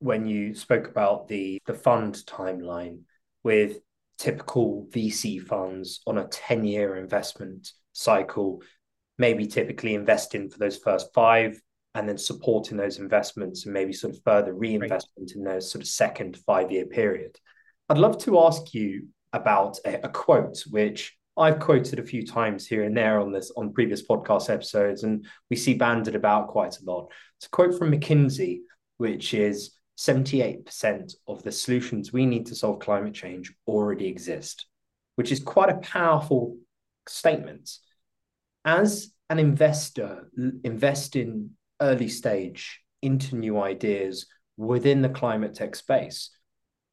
when 0.01 0.27
you 0.27 0.55
spoke 0.55 0.89
about 0.89 1.29
the 1.29 1.61
the 1.67 1.75
fund 1.75 2.15
timeline 2.27 3.01
with 3.45 3.79
typical 4.19 4.87
VC 4.91 5.41
funds 5.41 6.01
on 6.07 6.19
a 6.19 6.25
10-year 6.25 6.97
investment 6.97 7.71
cycle, 7.93 8.63
maybe 9.19 9.47
typically 9.47 9.95
investing 9.95 10.49
for 10.49 10.59
those 10.59 10.79
first 10.79 11.13
five 11.15 11.61
and 11.97 12.09
then 12.09 12.19
supporting 12.19 12.77
those 12.77 12.99
investments 12.99 13.65
and 13.65 13.73
maybe 13.73 13.93
sort 13.93 14.15
of 14.15 14.23
further 14.23 14.53
reinvestment 14.53 15.31
right. 15.31 15.37
in 15.37 15.43
those 15.43 15.71
sort 15.71 15.83
of 15.83 15.89
second 15.89 16.37
five 16.47 16.71
year 16.71 16.85
period. 16.85 17.39
I'd 17.89 17.99
love 17.99 18.19
to 18.25 18.41
ask 18.41 18.75
you 18.75 19.09
about 19.33 19.79
a, 19.85 20.07
a 20.07 20.09
quote 20.09 20.63
which 20.71 21.17
I've 21.39 21.59
quoted 21.59 21.99
a 21.99 22.05
few 22.05 22.27
times 22.27 22.67
here 22.67 22.85
and 22.85 22.97
there 22.97 23.21
on 23.21 23.33
this 23.33 23.51
on 23.57 23.73
previous 23.73 24.07
podcast 24.07 24.49
episodes, 24.49 25.05
and 25.05 25.27
we 25.51 25.57
see 25.57 25.75
banded 25.75 26.15
about 26.15 26.49
quite 26.49 26.79
a 26.79 26.85
lot. 26.85 27.11
It's 27.39 27.47
a 27.47 27.51
quote 27.51 27.79
from 27.79 27.93
McKinsey, 27.93 28.61
which 28.97 29.35
is 29.35 29.73
78% 29.99 31.15
of 31.27 31.43
the 31.43 31.53
solutions 31.53 32.13
we 32.13 32.27
need 32.27 32.47
to 32.47 32.55
solve 32.55 32.79
climate 32.79 33.15
change 33.15 33.53
already 33.67 34.07
exist, 34.07 34.67
which 35.17 35.33
is 35.33 35.41
quite 35.41 35.71
a 35.71 35.79
powerful 35.79 36.57
statement. 37.09 37.71
As 38.65 39.13
an 39.29 39.39
investor, 39.39 40.31
invest 40.65 41.17
in 41.17 41.51
early 41.81 42.09
stage 42.09 42.81
into 43.03 43.37
new 43.37 43.61
ideas 43.61 44.27
within 44.57 45.03
the 45.03 45.09
climate 45.09 45.55
tech 45.55 45.77
space. 45.77 46.31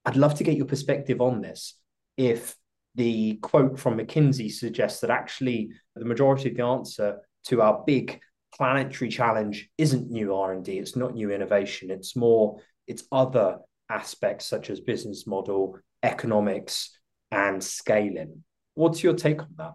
I'd 0.06 0.18
love 0.18 0.36
to 0.36 0.44
get 0.44 0.58
your 0.58 0.66
perspective 0.66 1.22
on 1.22 1.42
this. 1.42 1.76
If 2.18 2.56
the 2.96 3.36
quote 3.36 3.80
from 3.80 3.98
McKinsey 3.98 4.52
suggests 4.52 5.02
that 5.02 5.10
actually 5.10 5.72
the 5.96 6.06
majority 6.06 6.50
of 6.50 6.58
the 6.58 6.64
answer 6.64 7.20
to 7.46 7.62
our 7.62 7.84
big 7.86 8.20
planetary 8.56 9.10
challenge 9.10 9.70
isn't 9.78 10.12
new 10.12 10.36
R&D, 10.36 10.78
it's 10.78 10.96
not 10.96 11.16
new 11.16 11.32
innovation, 11.32 11.90
it's 11.90 12.16
more 12.16 12.60
it's 12.86 13.04
other 13.12 13.60
aspects 13.90 14.46
such 14.46 14.70
as 14.70 14.80
business 14.80 15.26
model, 15.26 15.78
economics, 16.04 16.98
and 17.32 17.64
scaling. 17.64 18.44
What's 18.76 19.04
your 19.04 19.14
take 19.14 19.42
on 19.42 19.50
that? 19.58 19.74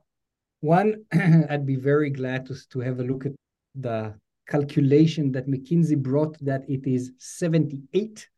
One, 0.61 1.05
I'd 1.13 1.67
be 1.67 1.77
very 1.77 2.11
glad 2.11 2.47
to, 2.47 2.69
to 2.71 2.81
have 2.81 3.01
a 3.01 3.05
look 3.05 3.27
at 3.27 3.33
the 3.75 4.15
calculation 4.49 5.33
that 5.33 5.47
McKinsey 5.47 5.97
brought 5.97 6.37
that 6.45 6.63
it 6.69 6.87
is 6.87 7.13
78 7.19 8.29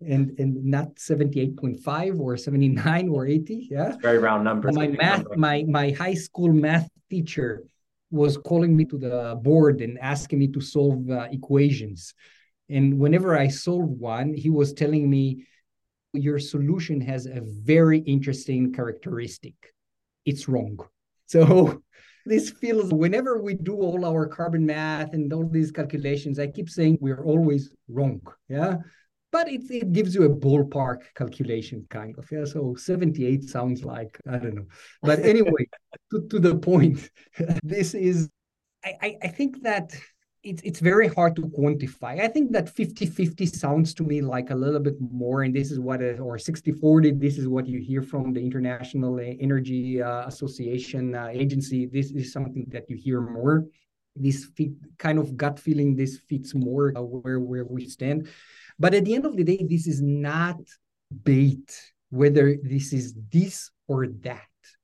and 0.00 0.38
and 0.38 0.64
not 0.64 0.96
78.5 0.96 2.20
or 2.20 2.36
79 2.36 3.08
or 3.08 3.26
80 3.26 3.68
yeah 3.70 3.96
very 4.02 4.18
round 4.18 4.42
numbers 4.44 4.74
my 4.74 4.88
math 4.88 5.24
my 5.36 5.64
my 5.68 5.90
high 5.92 6.14
school 6.14 6.52
math 6.52 6.88
teacher 7.08 7.62
was 8.10 8.36
calling 8.36 8.76
me 8.76 8.84
to 8.84 8.98
the 8.98 9.38
board 9.42 9.80
and 9.80 9.98
asking 10.00 10.40
me 10.40 10.48
to 10.48 10.60
solve 10.60 11.08
uh, 11.08 11.28
equations 11.30 12.12
and 12.68 12.98
whenever 12.98 13.36
I 13.36 13.48
solved 13.48 14.00
one, 14.00 14.34
he 14.34 14.50
was 14.50 14.72
telling 14.72 15.08
me, 15.08 15.46
Your 16.12 16.38
solution 16.38 17.00
has 17.00 17.26
a 17.26 17.40
very 17.42 17.98
interesting 17.98 18.72
characteristic. 18.72 19.54
It's 20.24 20.48
wrong. 20.48 20.78
So 21.26 21.82
this 22.24 22.50
feels 22.50 22.92
whenever 22.92 23.40
we 23.40 23.54
do 23.54 23.76
all 23.76 24.04
our 24.04 24.26
carbon 24.26 24.64
math 24.64 25.12
and 25.12 25.32
all 25.32 25.46
these 25.46 25.70
calculations, 25.70 26.38
I 26.38 26.46
keep 26.46 26.70
saying 26.70 26.98
we're 27.00 27.24
always 27.24 27.70
wrong. 27.88 28.20
Yeah. 28.48 28.76
But 29.30 29.48
it, 29.48 29.68
it 29.70 29.92
gives 29.92 30.14
you 30.14 30.24
a 30.24 30.28
ballpark 30.28 31.00
calculation 31.16 31.86
kind 31.90 32.14
of. 32.18 32.30
Yeah. 32.30 32.44
So 32.44 32.74
78 32.76 33.44
sounds 33.44 33.84
like, 33.84 34.18
I 34.30 34.38
don't 34.38 34.54
know. 34.54 34.66
But 35.02 35.20
anyway, 35.20 35.68
to, 36.12 36.26
to 36.28 36.38
the 36.38 36.54
point, 36.56 37.10
this 37.62 37.94
is, 37.94 38.28
I, 38.84 39.16
I 39.22 39.28
think 39.28 39.62
that 39.62 39.94
it's 40.44 40.60
it's 40.62 40.80
very 40.80 41.08
hard 41.08 41.34
to 41.36 41.42
quantify. 41.42 42.20
I 42.20 42.28
think 42.28 42.52
that 42.52 42.66
50-50 42.66 43.48
sounds 43.48 43.94
to 43.94 44.02
me 44.02 44.20
like 44.20 44.50
a 44.50 44.54
little 44.54 44.78
bit 44.78 44.96
more, 45.00 45.42
and 45.42 45.56
this 45.56 45.70
is 45.70 45.80
what 45.80 46.02
a, 46.02 46.18
or 46.18 46.36
60-40, 46.36 47.18
this 47.18 47.38
is 47.38 47.48
what 47.48 47.66
you 47.66 47.80
hear 47.80 48.02
from 48.02 48.34
the 48.34 48.40
International 48.40 49.18
Energy 49.18 50.02
uh, 50.02 50.26
Association 50.26 51.14
uh, 51.14 51.28
agency. 51.32 51.86
This 51.86 52.10
is 52.10 52.32
something 52.32 52.66
that 52.68 52.90
you 52.90 52.96
hear 52.96 53.22
more. 53.22 53.64
This 54.14 54.44
fit, 54.44 54.72
kind 54.98 55.18
of 55.18 55.36
gut 55.36 55.58
feeling, 55.58 55.96
this 55.96 56.18
fits 56.28 56.54
more 56.54 56.92
uh, 56.94 57.00
where 57.00 57.40
where 57.40 57.64
we 57.64 57.88
stand. 57.88 58.28
But 58.78 58.92
at 58.92 59.06
the 59.06 59.14
end 59.14 59.24
of 59.24 59.36
the 59.36 59.44
day, 59.44 59.64
this 59.68 59.86
is 59.86 60.02
not 60.02 60.60
bait 61.24 61.72
whether 62.10 62.56
this 62.62 62.92
is 62.92 63.14
this 63.32 63.70
or 63.88 64.08
that. 64.20 64.42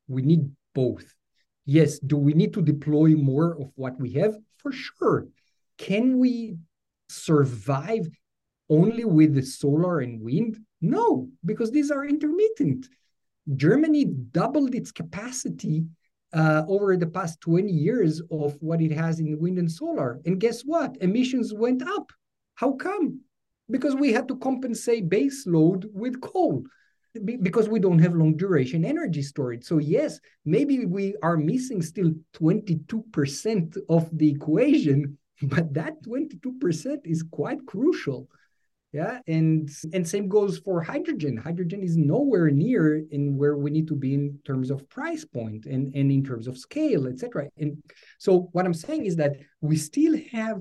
We 0.08 0.22
need 0.22 0.50
both. 0.74 1.14
Yes, 1.66 1.98
do 1.98 2.16
we 2.16 2.32
need 2.32 2.54
to 2.54 2.62
deploy 2.62 3.10
more 3.10 3.60
of 3.60 3.70
what 3.76 4.00
we 4.00 4.12
have? 4.14 4.34
For 4.56 4.72
sure 4.72 5.28
can 5.80 6.18
we 6.18 6.56
survive 7.08 8.06
only 8.68 9.04
with 9.04 9.34
the 9.34 9.42
solar 9.42 10.00
and 10.00 10.20
wind? 10.20 10.58
No, 10.82 11.28
because 11.44 11.70
these 11.70 11.90
are 11.90 12.04
intermittent. 12.04 12.86
Germany 13.56 14.04
doubled 14.04 14.74
its 14.74 14.92
capacity 14.92 15.84
uh, 16.34 16.62
over 16.68 16.96
the 16.96 17.06
past 17.06 17.40
20 17.40 17.72
years 17.72 18.20
of 18.30 18.56
what 18.60 18.82
it 18.82 18.92
has 18.92 19.18
in 19.20 19.40
wind 19.40 19.58
and 19.58 19.72
solar. 19.72 20.20
And 20.26 20.38
guess 20.38 20.62
what? 20.62 20.96
Emissions 21.00 21.52
went 21.54 21.82
up. 21.82 22.12
How 22.54 22.72
come? 22.72 23.22
Because 23.70 23.94
we 23.94 24.12
had 24.12 24.28
to 24.28 24.36
compensate 24.36 25.08
base 25.08 25.46
load 25.46 25.88
with 25.94 26.20
coal 26.20 26.62
because 27.42 27.68
we 27.68 27.80
don't 27.80 27.98
have 27.98 28.14
long 28.14 28.36
duration 28.36 28.84
energy 28.84 29.22
storage. 29.22 29.64
So 29.64 29.78
yes, 29.78 30.20
maybe 30.44 30.86
we 30.86 31.16
are 31.22 31.36
missing 31.36 31.82
still 31.82 32.12
22% 32.34 33.76
of 33.88 34.08
the 34.16 34.30
equation 34.30 35.18
but 35.54 35.72
that 35.74 36.02
22% 36.02 36.98
is 37.04 37.22
quite 37.30 37.64
crucial. 37.66 38.28
Yeah 38.92 39.20
and 39.28 39.70
and 39.92 40.06
same 40.06 40.28
goes 40.28 40.58
for 40.58 40.82
hydrogen. 40.82 41.36
Hydrogen 41.36 41.80
is 41.80 41.96
nowhere 41.96 42.50
near 42.50 43.04
in 43.12 43.36
where 43.36 43.56
we 43.56 43.70
need 43.70 43.86
to 43.86 43.94
be 43.94 44.14
in 44.14 44.40
terms 44.44 44.68
of 44.70 44.88
price 44.88 45.24
point 45.24 45.66
and 45.66 45.94
and 45.94 46.10
in 46.10 46.24
terms 46.24 46.48
of 46.48 46.58
scale 46.58 47.06
etc 47.06 47.48
and 47.56 47.80
so 48.18 48.48
what 48.50 48.66
i'm 48.66 48.74
saying 48.74 49.04
is 49.06 49.14
that 49.14 49.36
we 49.60 49.76
still 49.76 50.16
have 50.32 50.60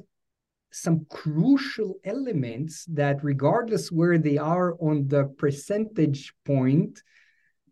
some 0.71 1.05
crucial 1.09 1.95
elements 2.03 2.85
that 2.85 3.23
regardless 3.23 3.91
where 3.91 4.17
they 4.19 4.37
are 4.37 4.75
on 4.79 5.07
the 5.07 5.25
percentage 5.37 6.33
point 6.45 7.01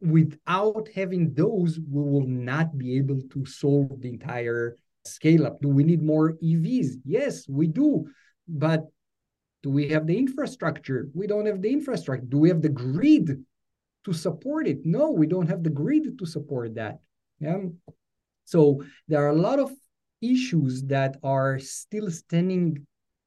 without 0.01 0.87
having 0.95 1.33
those 1.33 1.79
we 1.79 2.01
will 2.01 2.27
not 2.27 2.77
be 2.77 2.97
able 2.97 3.21
to 3.31 3.45
solve 3.45 4.01
the 4.01 4.09
entire 4.09 4.77
scale 5.07 5.45
up? 5.45 5.61
Do 5.61 5.69
we 5.69 5.83
need 5.83 6.01
more 6.01 6.33
EVs? 6.33 6.95
Yes, 7.05 7.47
we 7.47 7.67
do. 7.67 8.07
But 8.47 8.85
do 9.63 9.69
we 9.69 9.89
have 9.89 10.07
the 10.07 10.17
infrastructure? 10.17 11.09
We 11.13 11.27
don't 11.27 11.45
have 11.45 11.61
the 11.61 11.71
infrastructure. 11.71 12.25
Do 12.27 12.39
we 12.39 12.49
have 12.49 12.61
the 12.61 12.69
grid 12.69 13.43
to 14.05 14.13
support 14.13 14.67
it? 14.67 14.85
No, 14.85 15.11
we 15.11 15.27
don't 15.27 15.47
have 15.47 15.63
the 15.63 15.69
grid 15.69 16.17
to 16.17 16.25
support 16.25 16.75
that. 16.75 16.99
Yeah. 17.39 17.57
So 18.45 18.83
there 19.07 19.25
are 19.25 19.29
a 19.29 19.41
lot 19.41 19.59
of 19.59 19.71
issues 20.21 20.83
that 20.83 21.17
are 21.23 21.59
still 21.59 22.09
standing 22.09 22.85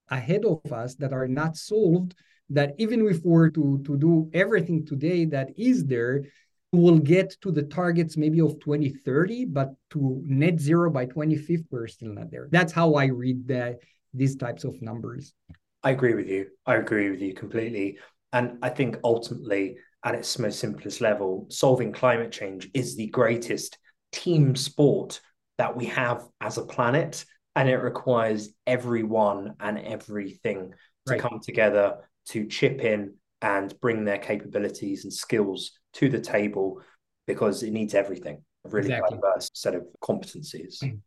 ahead 0.09 0.45
of 0.45 0.73
us 0.73 0.95
that 0.97 1.12
are 1.12 1.29
not 1.29 1.57
solved. 1.57 2.14
That 2.49 2.75
even 2.79 3.07
if 3.07 3.23
we 3.25 3.31
were 3.31 3.51
to, 3.51 3.83
to 3.85 3.97
do 3.97 4.31
everything 4.33 4.85
today 4.85 5.25
that 5.27 5.51
is 5.57 5.85
there, 5.85 6.25
will 6.73 6.99
get 6.99 7.37
to 7.43 7.51
the 7.51 7.63
targets 7.63 8.17
maybe 8.17 8.41
of 8.41 8.61
2030, 8.61 9.47
but 9.47 9.71
to 9.91 10.23
net 10.25 10.61
zero 10.61 10.91
by 10.91 11.05
2050, 11.05 11.67
we're 11.71 11.87
still 11.89 12.15
not 12.15 12.31
there. 12.31 12.49
That's 12.51 12.73
how 12.73 12.95
I 12.95 13.07
read 13.07 13.49
the, 13.49 13.79
these 14.15 14.37
types 14.37 14.65
of 14.65 14.81
numbers. 14.81 15.35
I 15.83 15.91
agree 15.91 16.15
with 16.15 16.29
you. 16.29 16.47
I 16.67 16.77
agree 16.77 17.11
with 17.11 17.21
you 17.21 17.35
completely. 17.35 17.99
And 18.33 18.59
I 18.63 18.69
think 18.69 18.99
ultimately, 19.03 19.79
at 20.05 20.15
its 20.15 20.39
most 20.39 20.61
simplest 20.61 21.01
level, 21.01 21.47
solving 21.51 21.93
climate 21.93 22.33
change 22.33 22.71
is 22.73 22.97
the 22.97 23.09
greatest 23.09 23.79
team 24.13 24.55
sport 24.55 25.21
that 25.59 25.77
we 25.77 25.87
have 25.87 26.25
as 26.41 26.57
a 26.57 26.65
planet. 26.65 27.25
And 27.57 27.69
it 27.69 27.77
requires 27.77 28.51
everyone 28.67 29.55
and 29.59 29.79
everything 29.79 30.73
to 31.07 31.13
right. 31.13 31.21
come 31.21 31.41
together 31.43 31.97
to 32.29 32.47
chip 32.47 32.81
in 32.81 33.15
and 33.43 33.75
bring 33.81 34.05
their 34.05 34.19
capabilities 34.19 35.05
and 35.05 35.13
skills 35.13 35.73
to 35.94 36.09
the 36.09 36.20
table 36.20 36.81
because 37.26 37.62
it 37.62 37.72
needs 37.72 37.94
everything 37.94 38.42
a 38.64 38.68
really 38.68 38.92
exactly. 38.92 39.16
diverse 39.16 39.50
set 39.55 39.74
of 39.74 39.87
competencies. 40.03 40.83
Mm. 40.83 41.00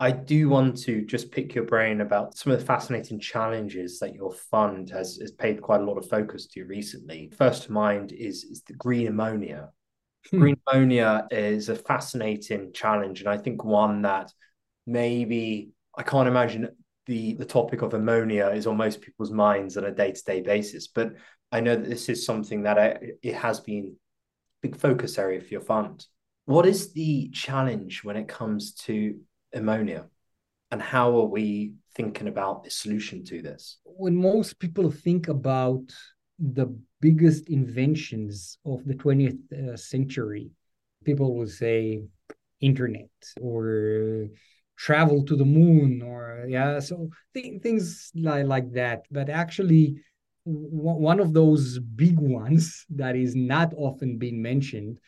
I 0.00 0.10
do 0.10 0.48
want 0.48 0.76
to 0.82 1.04
just 1.04 1.30
pick 1.30 1.54
your 1.54 1.64
brain 1.64 2.00
about 2.00 2.36
some 2.36 2.52
of 2.52 2.58
the 2.58 2.64
fascinating 2.64 3.20
challenges 3.20 4.00
that 4.00 4.14
your 4.14 4.32
fund 4.32 4.90
has, 4.90 5.18
has 5.20 5.30
paid 5.30 5.62
quite 5.62 5.80
a 5.80 5.84
lot 5.84 5.98
of 5.98 6.08
focus 6.08 6.46
to 6.48 6.64
recently. 6.64 7.30
First 7.36 7.64
to 7.64 7.72
mind 7.72 8.12
is, 8.12 8.44
is 8.44 8.62
the 8.66 8.74
green 8.74 9.06
ammonia. 9.06 9.70
Hmm. 10.30 10.40
Green 10.40 10.56
ammonia 10.66 11.26
is 11.30 11.68
a 11.68 11.76
fascinating 11.76 12.72
challenge, 12.72 13.20
and 13.20 13.28
I 13.28 13.36
think 13.36 13.62
one 13.62 14.02
that 14.02 14.32
maybe 14.86 15.70
I 15.96 16.02
can't 16.02 16.28
imagine 16.28 16.68
the 17.06 17.34
the 17.34 17.44
topic 17.44 17.82
of 17.82 17.94
ammonia 17.94 18.48
is 18.48 18.66
on 18.66 18.78
most 18.78 19.02
people's 19.02 19.30
minds 19.30 19.76
on 19.76 19.84
a 19.84 19.92
day 19.92 20.12
to 20.12 20.22
day 20.24 20.40
basis. 20.40 20.88
But 20.88 21.12
I 21.52 21.60
know 21.60 21.76
that 21.76 21.88
this 21.88 22.08
is 22.08 22.24
something 22.24 22.62
that 22.62 22.78
I, 22.78 22.98
it 23.22 23.34
has 23.34 23.60
been 23.60 23.96
big 24.64 24.76
focus 24.76 25.18
area 25.18 25.40
for 25.42 25.52
your 25.56 25.66
fund. 25.74 26.06
What 26.46 26.66
is 26.66 26.80
the 26.92 27.28
challenge 27.44 28.02
when 28.02 28.16
it 28.16 28.28
comes 28.28 28.72
to 28.86 28.94
ammonia? 29.52 30.02
And 30.70 30.80
how 30.80 31.08
are 31.20 31.30
we 31.38 31.74
thinking 31.94 32.28
about 32.28 32.64
the 32.64 32.70
solution 32.70 33.24
to 33.30 33.36
this? 33.42 33.62
When 33.84 34.16
most 34.16 34.58
people 34.58 34.90
think 34.90 35.28
about 35.28 35.84
the 36.38 36.68
biggest 37.00 37.42
inventions 37.48 38.58
of 38.64 38.78
the 38.88 38.94
20th 38.94 39.42
uh, 39.52 39.76
century, 39.76 40.50
people 41.04 41.36
will 41.36 41.52
say 41.64 42.02
internet 42.60 43.14
or 43.40 44.28
travel 44.76 45.18
to 45.24 45.36
the 45.36 45.50
moon 45.58 46.02
or 46.02 46.46
yeah 46.48 46.80
so 46.80 46.96
th- 47.32 47.62
things 47.62 48.10
like, 48.14 48.46
like 48.54 48.68
that 48.72 49.00
but 49.16 49.28
actually 49.28 49.84
one 50.44 51.20
of 51.20 51.32
those 51.32 51.78
big 51.78 52.18
ones 52.18 52.84
that 52.90 53.16
is 53.16 53.34
not 53.34 53.72
often 53.76 54.18
being 54.18 54.42
mentioned 54.42 55.00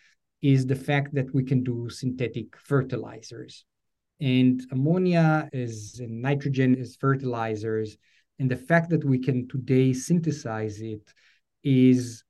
is 0.42 0.66
the 0.66 0.76
fact 0.76 1.14
that 1.14 1.32
we 1.34 1.44
can 1.44 1.62
do 1.62 1.88
synthetic 1.90 2.56
fertilizers. 2.56 3.64
And 4.20 4.62
ammonia 4.70 5.48
is 5.52 6.00
and 6.00 6.22
nitrogen 6.22 6.74
is 6.74 6.96
fertilizers. 6.96 7.96
And 8.38 8.50
the 8.50 8.56
fact 8.56 8.90
that 8.90 9.04
we 9.04 9.18
can 9.18 9.48
today 9.48 9.92
synthesize 9.92 10.80
it 10.80 11.12
is 11.62 12.24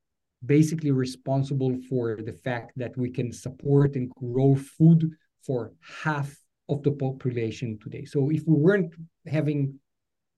basically 0.45 0.91
responsible 0.91 1.77
for 1.89 2.17
the 2.17 2.33
fact 2.33 2.73
that 2.77 2.97
we 2.97 3.11
can 3.11 3.33
support 3.33 3.95
and 3.95 4.11
grow 4.11 4.55
food 4.55 5.11
for 5.45 5.73
half 6.03 6.35
of 6.69 6.83
the 6.83 6.91
population 6.91 7.79
today. 7.81 8.05
So 8.05 8.31
if 8.31 8.43
we 8.47 8.55
weren't 8.55 8.95
having 9.27 9.79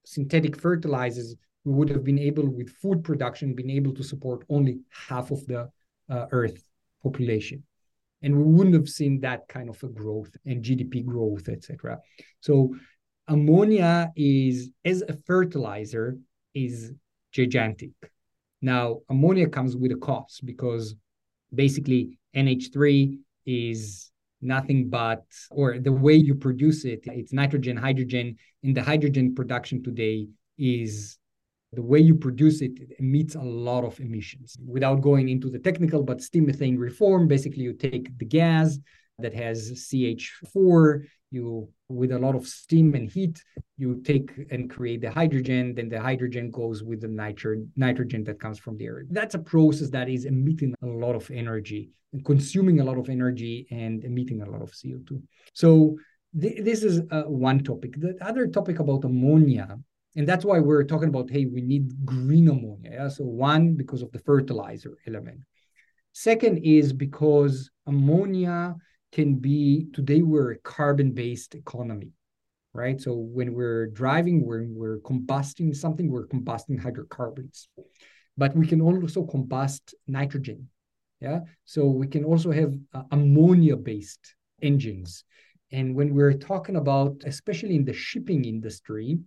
synthetic 0.05 0.61
fertilizers, 0.61 1.35
we 1.69 1.75
would 1.75 1.91
have 1.91 2.03
been 2.03 2.19
able, 2.19 2.49
with 2.49 2.71
food 2.71 3.05
production, 3.05 3.55
been 3.55 3.69
able 3.71 3.93
to 3.93 4.03
support 4.03 4.47
only 4.49 4.79
half 4.91 5.31
of 5.31 5.47
the 5.47 5.69
uh, 6.09 6.27
Earth 6.31 6.63
population, 7.03 7.63
and 8.23 8.35
we 8.35 8.43
wouldn't 8.43 8.75
have 8.75 8.89
seen 8.89 9.21
that 9.21 9.47
kind 9.49 9.69
of 9.69 9.83
a 9.83 9.89
growth 9.89 10.35
and 10.47 10.65
GDP 10.65 11.05
growth, 11.05 11.51
etc. 11.51 11.99
So 12.41 12.75
ammonia 13.29 14.11
is 14.17 14.71
as 14.83 15.03
a 15.03 15.13
fertilizer 15.13 16.17
is 16.55 16.95
gigantic. 17.33 17.91
Now 18.63 19.01
ammonia 19.11 19.49
comes 19.49 19.77
with 19.77 19.93
a 19.93 19.97
cost 19.97 20.47
because 20.47 20.95
basically 21.55 22.19
NH3 22.35 23.19
is 23.45 24.11
nothing 24.41 24.89
but 24.89 25.25
or 25.51 25.79
the 25.79 25.93
way 25.93 26.15
you 26.15 26.33
produce 26.33 26.85
it 26.85 27.01
it's 27.07 27.33
nitrogen 27.33 27.77
hydrogen 27.77 28.37
and 28.63 28.73
the 28.73 28.81
hydrogen 28.81 29.35
production 29.35 29.83
today 29.83 30.29
is 30.57 31.19
the 31.73 31.83
way 31.83 31.99
you 31.99 32.15
produce 32.15 32.63
it, 32.63 32.73
it 32.79 32.93
emits 32.99 33.35
a 33.35 33.41
lot 33.41 33.85
of 33.85 33.99
emissions. 34.01 34.57
Without 34.67 35.01
going 35.01 35.29
into 35.29 35.51
the 35.51 35.59
technical 35.59 36.03
but 36.03 36.23
steam 36.23 36.47
methane 36.47 36.79
reform 36.79 37.29
basically 37.29 37.63
you 37.63 37.73
take 37.73 38.17
the 38.19 38.25
gas 38.25 38.79
that 39.19 39.35
has 39.35 39.73
ch4 39.73 41.03
you 41.31 41.69
with 41.89 42.13
a 42.13 42.19
lot 42.19 42.35
of 42.35 42.47
steam 42.47 42.95
and 42.95 43.11
heat 43.11 43.43
you 43.77 44.01
take 44.03 44.31
and 44.51 44.71
create 44.71 45.01
the 45.01 45.11
hydrogen 45.11 45.75
then 45.75 45.89
the 45.89 46.01
hydrogen 46.01 46.51
goes 46.51 46.83
with 46.83 47.01
the 47.01 47.09
nitro- 47.09 47.67
nitrogen 47.77 48.25
that 48.25 48.41
comes 48.41 48.59
from 48.59 48.77
the 48.77 48.87
air. 48.87 49.05
That's 49.11 49.35
a 49.35 49.39
process 49.39 49.91
that 49.91 50.09
is 50.09 50.25
emitting 50.25 50.75
a 50.83 50.87
lot 50.87 51.15
of 51.15 51.31
energy 51.31 51.91
and 52.13 52.25
consuming 52.25 52.81
a 52.81 52.85
lot 52.85 52.97
of 52.97 53.11
energy 53.11 53.67
and 53.71 54.05
emitting 54.05 54.41
a 54.43 54.49
lot 54.49 54.63
of 54.63 54.71
co2 54.71 55.21
so 55.53 55.99
th- 56.41 56.65
this 56.65 56.83
is 56.83 57.01
uh, 57.11 57.23
one 57.23 57.63
topic. 57.63 58.01
The 58.01 58.17
other 58.21 58.47
topic 58.47 58.79
about 58.79 59.05
ammonia 59.05 59.79
and 60.19 60.29
that's 60.29 60.45
why 60.45 60.59
we're 60.59 60.83
talking 60.83 61.09
about 61.09 61.31
hey 61.31 61.47
we 61.47 61.63
need 61.63 62.05
green 62.05 62.49
ammonia 62.49 62.91
yeah? 62.93 63.09
so 63.09 63.25
one 63.25 63.75
because 63.75 64.03
of 64.03 64.11
the 64.11 64.19
fertilizer 64.19 64.99
element. 65.07 65.41
Second 66.13 66.59
is 66.65 66.93
because 66.93 67.71
ammonia 67.87 68.75
can 69.13 69.37
be 69.37 69.87
today 69.95 70.23
we're 70.23 70.53
a 70.53 70.59
carbon-based 70.59 71.55
economy 71.55 72.11
right? 72.75 73.01
So 73.01 73.15
when 73.15 73.55
we're 73.55 73.87
driving 73.87 74.45
when 74.45 74.75
we're 74.75 74.99
combusting 74.99 75.75
something 75.75 76.11
we're 76.11 76.27
combusting 76.27 76.79
hydrocarbons. 76.81 77.69
But 78.37 78.55
we 78.55 78.67
can 78.67 78.81
also 78.81 79.25
combust 79.25 79.95
nitrogen 80.09 80.69
yeah? 81.21 81.41
So 81.65 81.87
we 81.87 82.09
can 82.09 82.25
also 82.25 82.51
have 82.51 82.75
uh, 82.93 83.03
ammonia 83.13 83.77
based 83.77 84.35
engines. 84.63 85.25
And 85.71 85.95
when 85.95 86.13
we're 86.15 86.35
talking 86.35 86.77
about 86.77 87.23
especially 87.25 87.77
in 87.77 87.85
the 87.85 87.93
shipping 87.93 88.45
industry 88.45 89.19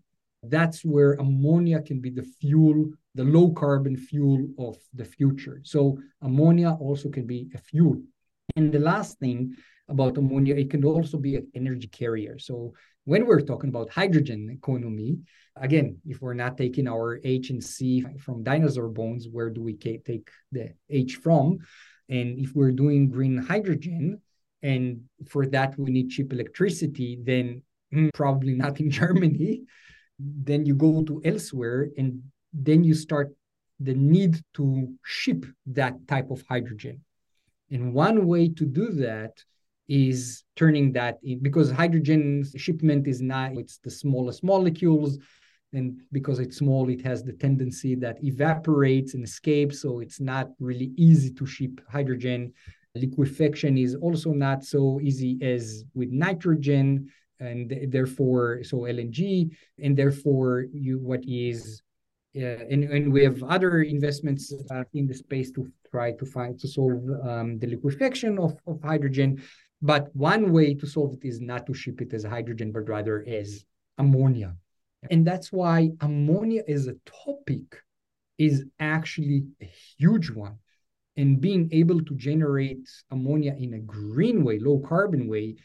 that's 0.44 0.84
where 0.84 1.14
ammonia 1.14 1.82
can 1.82 2.00
be 2.02 2.10
the 2.10 2.24
fuel 2.24 2.90
the 3.16 3.24
low 3.24 3.52
carbon 3.52 3.96
fuel 3.96 4.48
of 4.58 4.78
the 4.94 5.06
future 5.06 5.62
so 5.64 5.98
ammonia 6.22 6.72
also 6.80 7.10
can 7.10 7.28
be 7.28 7.50
a 7.54 7.58
fuel 7.58 8.02
and 8.56 8.72
the 8.72 8.80
last 8.80 9.20
thing 9.20 9.56
about 9.92 10.18
ammonia, 10.18 10.56
it 10.56 10.70
can 10.70 10.84
also 10.84 11.18
be 11.18 11.36
an 11.36 11.48
energy 11.54 11.88
carrier. 11.88 12.40
So 12.40 12.74
when 13.06 13.26
we're 13.26 13.42
talking 13.42 13.70
about 13.70 13.90
hydrogen 13.90 14.50
economy, 14.52 15.20
again, 15.56 15.98
if 16.06 16.22
we're 16.22 16.34
not 16.34 16.58
taking 16.58 16.88
our 16.88 17.20
H 17.24 17.50
and 17.50 17.64
C 17.64 18.06
from 18.20 18.44
dinosaur 18.44 18.88
bones, 18.88 19.28
where 19.30 19.50
do 19.50 19.62
we 19.62 19.74
take 19.74 20.06
the 20.52 20.74
H 20.90 21.18
from? 21.18 21.60
And 22.10 22.40
if 22.40 22.56
we're 22.56 22.72
doing 22.72 23.10
green 23.10 23.38
hydrogen, 23.38 24.22
and 24.64 25.02
for 25.28 25.46
that 25.48 25.78
we 25.78 25.92
need 25.92 26.12
cheap 26.12 26.32
electricity, 26.32 27.18
then 27.22 27.64
hmm, 27.92 28.10
probably 28.14 28.54
not 28.54 28.80
in 28.80 28.92
Germany. 29.02 29.64
Then 30.44 30.66
you 30.66 30.76
go 30.76 31.04
to 31.04 31.22
elsewhere, 31.24 31.90
and 31.98 32.22
then 32.54 32.84
you 32.84 32.94
start 32.94 33.34
the 33.80 33.94
need 33.94 34.42
to 34.54 34.88
ship 35.04 35.46
that 35.66 36.08
type 36.08 36.30
of 36.30 36.44
hydrogen. 36.48 37.04
And 37.72 37.94
one 37.94 38.28
way 38.28 38.50
to 38.50 38.66
do 38.66 38.92
that 38.92 39.44
is 39.92 40.44
turning 40.56 40.92
that 40.94 41.18
in 41.24 41.40
because 41.40 41.70
hydrogen 41.70 42.46
shipment 42.56 43.08
is 43.08 43.22
not 43.22 43.52
it's 43.58 43.78
the 43.80 43.92
smallest 43.92 44.42
molecules 44.42 45.18
and 45.74 46.00
because 46.14 46.40
it's 46.40 46.58
small 46.58 46.88
it 46.90 47.02
has 47.02 47.24
the 47.24 47.34
tendency 47.34 47.96
that 47.96 48.18
evaporates 48.24 49.16
and 49.16 49.24
escapes 49.24 49.82
so 49.82 50.00
it's 50.00 50.22
not 50.22 50.48
really 50.60 50.92
easy 50.96 51.30
to 51.34 51.46
ship 51.46 51.82
hydrogen 51.90 52.54
liquefaction 52.96 53.78
is 53.78 53.96
also 53.96 54.32
not 54.32 54.64
so 54.64 55.00
easy 55.02 55.38
as 55.42 55.84
with 55.94 56.10
nitrogen 56.10 57.12
and 57.42 57.92
therefore 57.92 58.64
so 58.64 58.78
lng 58.78 59.50
and 59.84 59.98
therefore 59.98 60.66
you 60.72 61.00
what 61.00 61.22
is 61.28 61.82
uh, 62.38 62.64
and, 62.72 62.86
and 62.86 63.12
we 63.12 63.22
have 63.24 63.44
other 63.44 63.82
investments 63.82 64.54
uh, 64.72 64.84
in 64.94 65.06
the 65.06 65.14
space 65.14 65.52
to 65.52 65.70
try 65.92 66.14
to 66.14 66.26
find 66.26 66.58
to 66.58 66.68
solve 66.68 67.04
um, 67.28 67.60
the 67.60 67.68
liquefaction 67.68 68.40
of, 68.40 68.56
of 68.68 68.82
hydrogen 68.82 69.42
but 69.82 70.16
one 70.16 70.52
way 70.52 70.76
to 70.76 70.86
solve 70.86 71.14
it 71.14 71.28
is 71.28 71.42
not 71.42 71.66
to 71.66 71.74
ship 71.74 72.02
it 72.02 72.14
as 72.14 72.24
hydrogen, 72.24 72.72
but 72.72 72.88
rather 72.88 73.26
as 73.28 73.66
ammonia. 73.98 74.56
And 75.10 75.26
that's 75.26 75.52
why 75.52 75.90
ammonia 76.02 76.62
as 76.68 76.88
a 76.88 76.96
topic 77.26 77.82
is 78.38 78.66
actually 78.80 79.46
a 79.62 79.70
huge 79.98 80.30
one. 80.30 80.58
And 81.18 81.42
being 81.42 81.70
able 81.72 82.02
to 82.04 82.16
generate 82.16 82.88
ammonia 83.10 83.56
in 83.58 83.74
a 83.74 83.80
green 83.80 84.44
way, 84.44 84.60
low 84.60 84.80
carbon 84.80 85.28
way, 85.28 85.56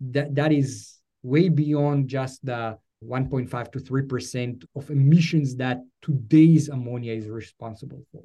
that, 0.00 0.34
that 0.34 0.52
is 0.52 0.99
way 1.22 1.48
beyond 1.48 2.08
just 2.08 2.44
the 2.44 2.78
1.5 3.04 3.72
to 3.72 3.78
3% 3.78 4.64
of 4.76 4.90
emissions 4.90 5.56
that 5.56 5.80
today's 6.02 6.68
ammonia 6.68 7.14
is 7.14 7.28
responsible 7.28 8.04
for. 8.12 8.22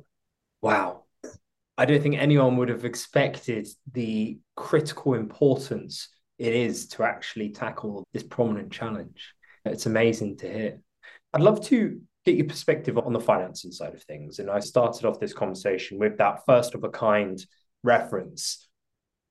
Wow. 0.62 1.04
I 1.78 1.86
don't 1.86 2.02
think 2.02 2.16
anyone 2.16 2.58
would 2.58 2.70
have 2.70 2.86
expected 2.86 3.68
the 3.92 4.40
critical 4.56 5.14
importance 5.14 6.10
it 6.38 6.54
is 6.54 6.88
to 6.90 7.04
actually 7.04 7.50
tackle 7.50 8.04
this 8.14 8.24
prominent 8.24 8.72
challenge. 8.72 9.34
It's 9.64 9.86
amazing 9.86 10.38
to 10.38 10.52
hear. 10.52 10.80
I'd 11.34 11.42
love 11.42 11.66
to 11.68 12.02
get 12.26 12.36
your 12.36 12.48
perspective 12.48 12.98
on 12.98 13.14
the 13.14 13.20
financing 13.20 13.72
side 13.72 13.94
of 13.94 14.04
things. 14.04 14.40
And 14.40 14.50
I 14.50 14.60
started 14.60 15.06
off 15.06 15.20
this 15.20 15.34
conversation 15.34 16.00
with 16.00 16.18
that 16.18 16.46
first 16.46 16.76
of 16.76 16.84
a 16.84 16.90
kind 16.90 17.40
reference. 17.84 18.68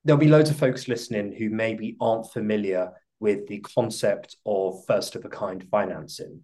There'll 0.03 0.19
be 0.19 0.27
loads 0.27 0.49
of 0.49 0.57
folks 0.57 0.87
listening 0.87 1.33
who 1.33 1.49
maybe 1.49 1.97
aren't 1.99 2.31
familiar 2.31 2.91
with 3.19 3.47
the 3.47 3.59
concept 3.59 4.37
of 4.45 4.85
first 4.85 5.15
of 5.15 5.25
a 5.25 5.29
kind 5.29 5.63
financing. 5.69 6.43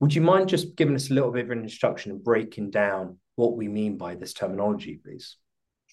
Would 0.00 0.14
you 0.14 0.20
mind 0.20 0.48
just 0.48 0.76
giving 0.76 0.94
us 0.94 1.10
a 1.10 1.14
little 1.14 1.32
bit 1.32 1.46
of 1.46 1.50
an 1.50 1.62
introduction 1.62 2.12
and 2.12 2.22
breaking 2.22 2.70
down 2.70 3.18
what 3.36 3.56
we 3.56 3.68
mean 3.68 3.96
by 3.96 4.14
this 4.14 4.32
terminology, 4.32 5.00
please? 5.02 5.36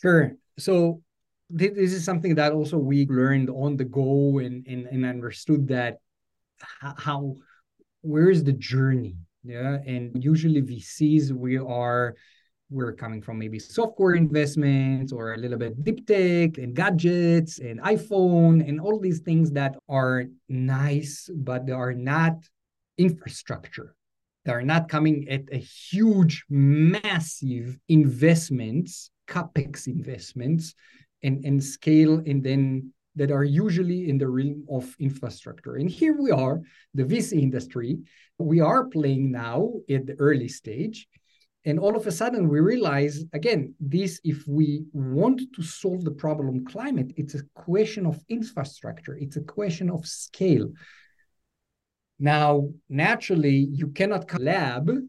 Sure. 0.02 0.36
So 0.58 1.02
th- 1.56 1.74
this 1.74 1.94
is 1.94 2.04
something 2.04 2.36
that 2.36 2.54
also 2.54 2.78
we 2.78 3.06
learned 3.08 3.50
on 3.50 3.78
the 3.78 3.86
go 3.86 4.40
and 4.40 4.66
and, 4.68 4.88
and 4.88 5.06
understood 5.06 5.68
that 5.68 6.00
how 6.80 7.36
where 8.02 8.30
is 8.30 8.44
the 8.44 8.54
journey 8.54 9.16
yeah 9.44 9.78
and 9.86 10.24
usually 10.24 10.62
vcs 10.62 11.32
we 11.32 11.58
are 11.58 12.16
we're 12.70 12.94
coming 12.94 13.22
from 13.22 13.38
maybe 13.38 13.60
software 13.60 14.16
investments 14.16 15.14
or 15.14 15.34
a 15.34 15.38
little 15.38 15.58
bit 15.58 15.84
deep 15.84 16.06
tech 16.08 16.58
and 16.58 16.76
gadgets 16.76 17.60
and 17.60 17.80
iphone 17.82 18.68
and 18.68 18.82
all 18.82 19.00
these 19.00 19.20
things 19.20 19.52
that 19.52 19.76
are 19.88 20.26
nice 20.50 21.30
but 21.36 21.66
they 21.66 21.74
are 21.74 21.94
not 21.94 22.34
infrastructure 22.98 23.96
they 24.46 24.52
are 24.52 24.62
not 24.62 24.90
coming 24.90 25.28
at 25.28 25.42
a 25.52 25.58
huge, 25.58 26.46
massive 26.50 27.78
investments, 27.90 29.10
capex 29.28 29.88
investments, 29.88 30.76
and, 31.24 31.44
and 31.44 31.64
scale, 31.64 32.22
and 32.28 32.44
then 32.44 32.94
that 33.16 33.32
are 33.32 33.44
usually 33.44 34.08
in 34.08 34.20
the 34.20 34.28
realm 34.28 34.66
of 34.70 34.96
infrastructure. 35.00 35.78
And 35.78 35.90
here 35.90 36.16
we 36.22 36.30
are, 36.30 36.62
the 36.94 37.04
VC 37.04 37.42
industry, 37.42 37.98
we 38.38 38.60
are 38.60 38.86
playing 38.86 39.32
now 39.32 39.72
at 39.90 40.06
the 40.06 40.16
early 40.20 40.50
stage. 40.50 41.08
And 41.66 41.80
all 41.80 41.96
of 41.96 42.06
a 42.06 42.12
sudden, 42.12 42.48
we 42.48 42.60
realize 42.60 43.24
again, 43.34 43.74
this, 43.80 44.22
if 44.24 44.48
we 44.48 44.84
want 44.94 45.42
to 45.56 45.64
solve 45.64 46.04
the 46.04 46.12
problem 46.12 46.66
climate, 46.66 47.12
it's 47.18 47.34
a 47.34 47.44
question 47.56 48.06
of 48.06 48.24
infrastructure, 48.30 49.18
it's 49.18 49.36
a 49.36 49.42
question 49.42 49.90
of 49.90 50.06
scale. 50.06 50.72
Now, 52.20 52.70
naturally, 52.88 53.68
you 53.72 53.88
cannot 53.88 54.28
collab 54.28 55.06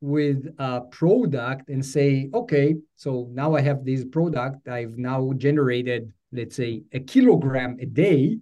with 0.00 0.46
a 0.58 0.82
product 0.82 1.68
and 1.68 1.84
say, 1.84 2.30
okay, 2.32 2.76
so 2.94 3.28
now 3.32 3.54
I 3.54 3.60
have 3.60 3.84
this 3.84 4.04
product. 4.04 4.68
I've 4.68 4.96
now 4.96 5.32
generated, 5.36 6.12
let's 6.32 6.56
say, 6.56 6.82
a 6.92 7.00
kilogram 7.00 7.76
a 7.80 7.86
day. 7.86 8.38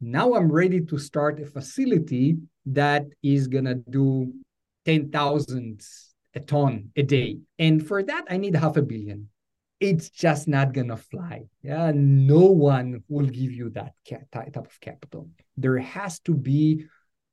Now 0.00 0.34
I'm 0.34 0.52
ready 0.52 0.82
to 0.82 0.98
start 0.98 1.40
a 1.40 1.46
facility 1.46 2.36
that 2.66 3.06
is 3.22 3.48
going 3.48 3.64
to 3.64 3.74
do 3.74 4.32
10,000 4.84 5.82
a 6.34 6.40
ton 6.40 6.90
a 6.96 7.02
day. 7.02 7.38
And 7.58 7.86
for 7.86 8.02
that, 8.02 8.24
I 8.30 8.36
need 8.36 8.54
half 8.54 8.76
a 8.76 8.82
billion. 8.82 9.28
It's 9.80 10.10
just 10.10 10.46
not 10.46 10.74
going 10.74 10.88
to 10.88 10.96
fly. 10.96 11.44
Yeah. 11.62 11.92
No 11.94 12.44
one 12.44 13.02
will 13.08 13.26
give 13.26 13.52
you 13.52 13.70
that 13.70 13.94
type 14.30 14.56
of 14.56 14.78
capital. 14.80 15.28
There 15.56 15.78
has 15.78 16.20
to 16.20 16.34
be 16.34 16.84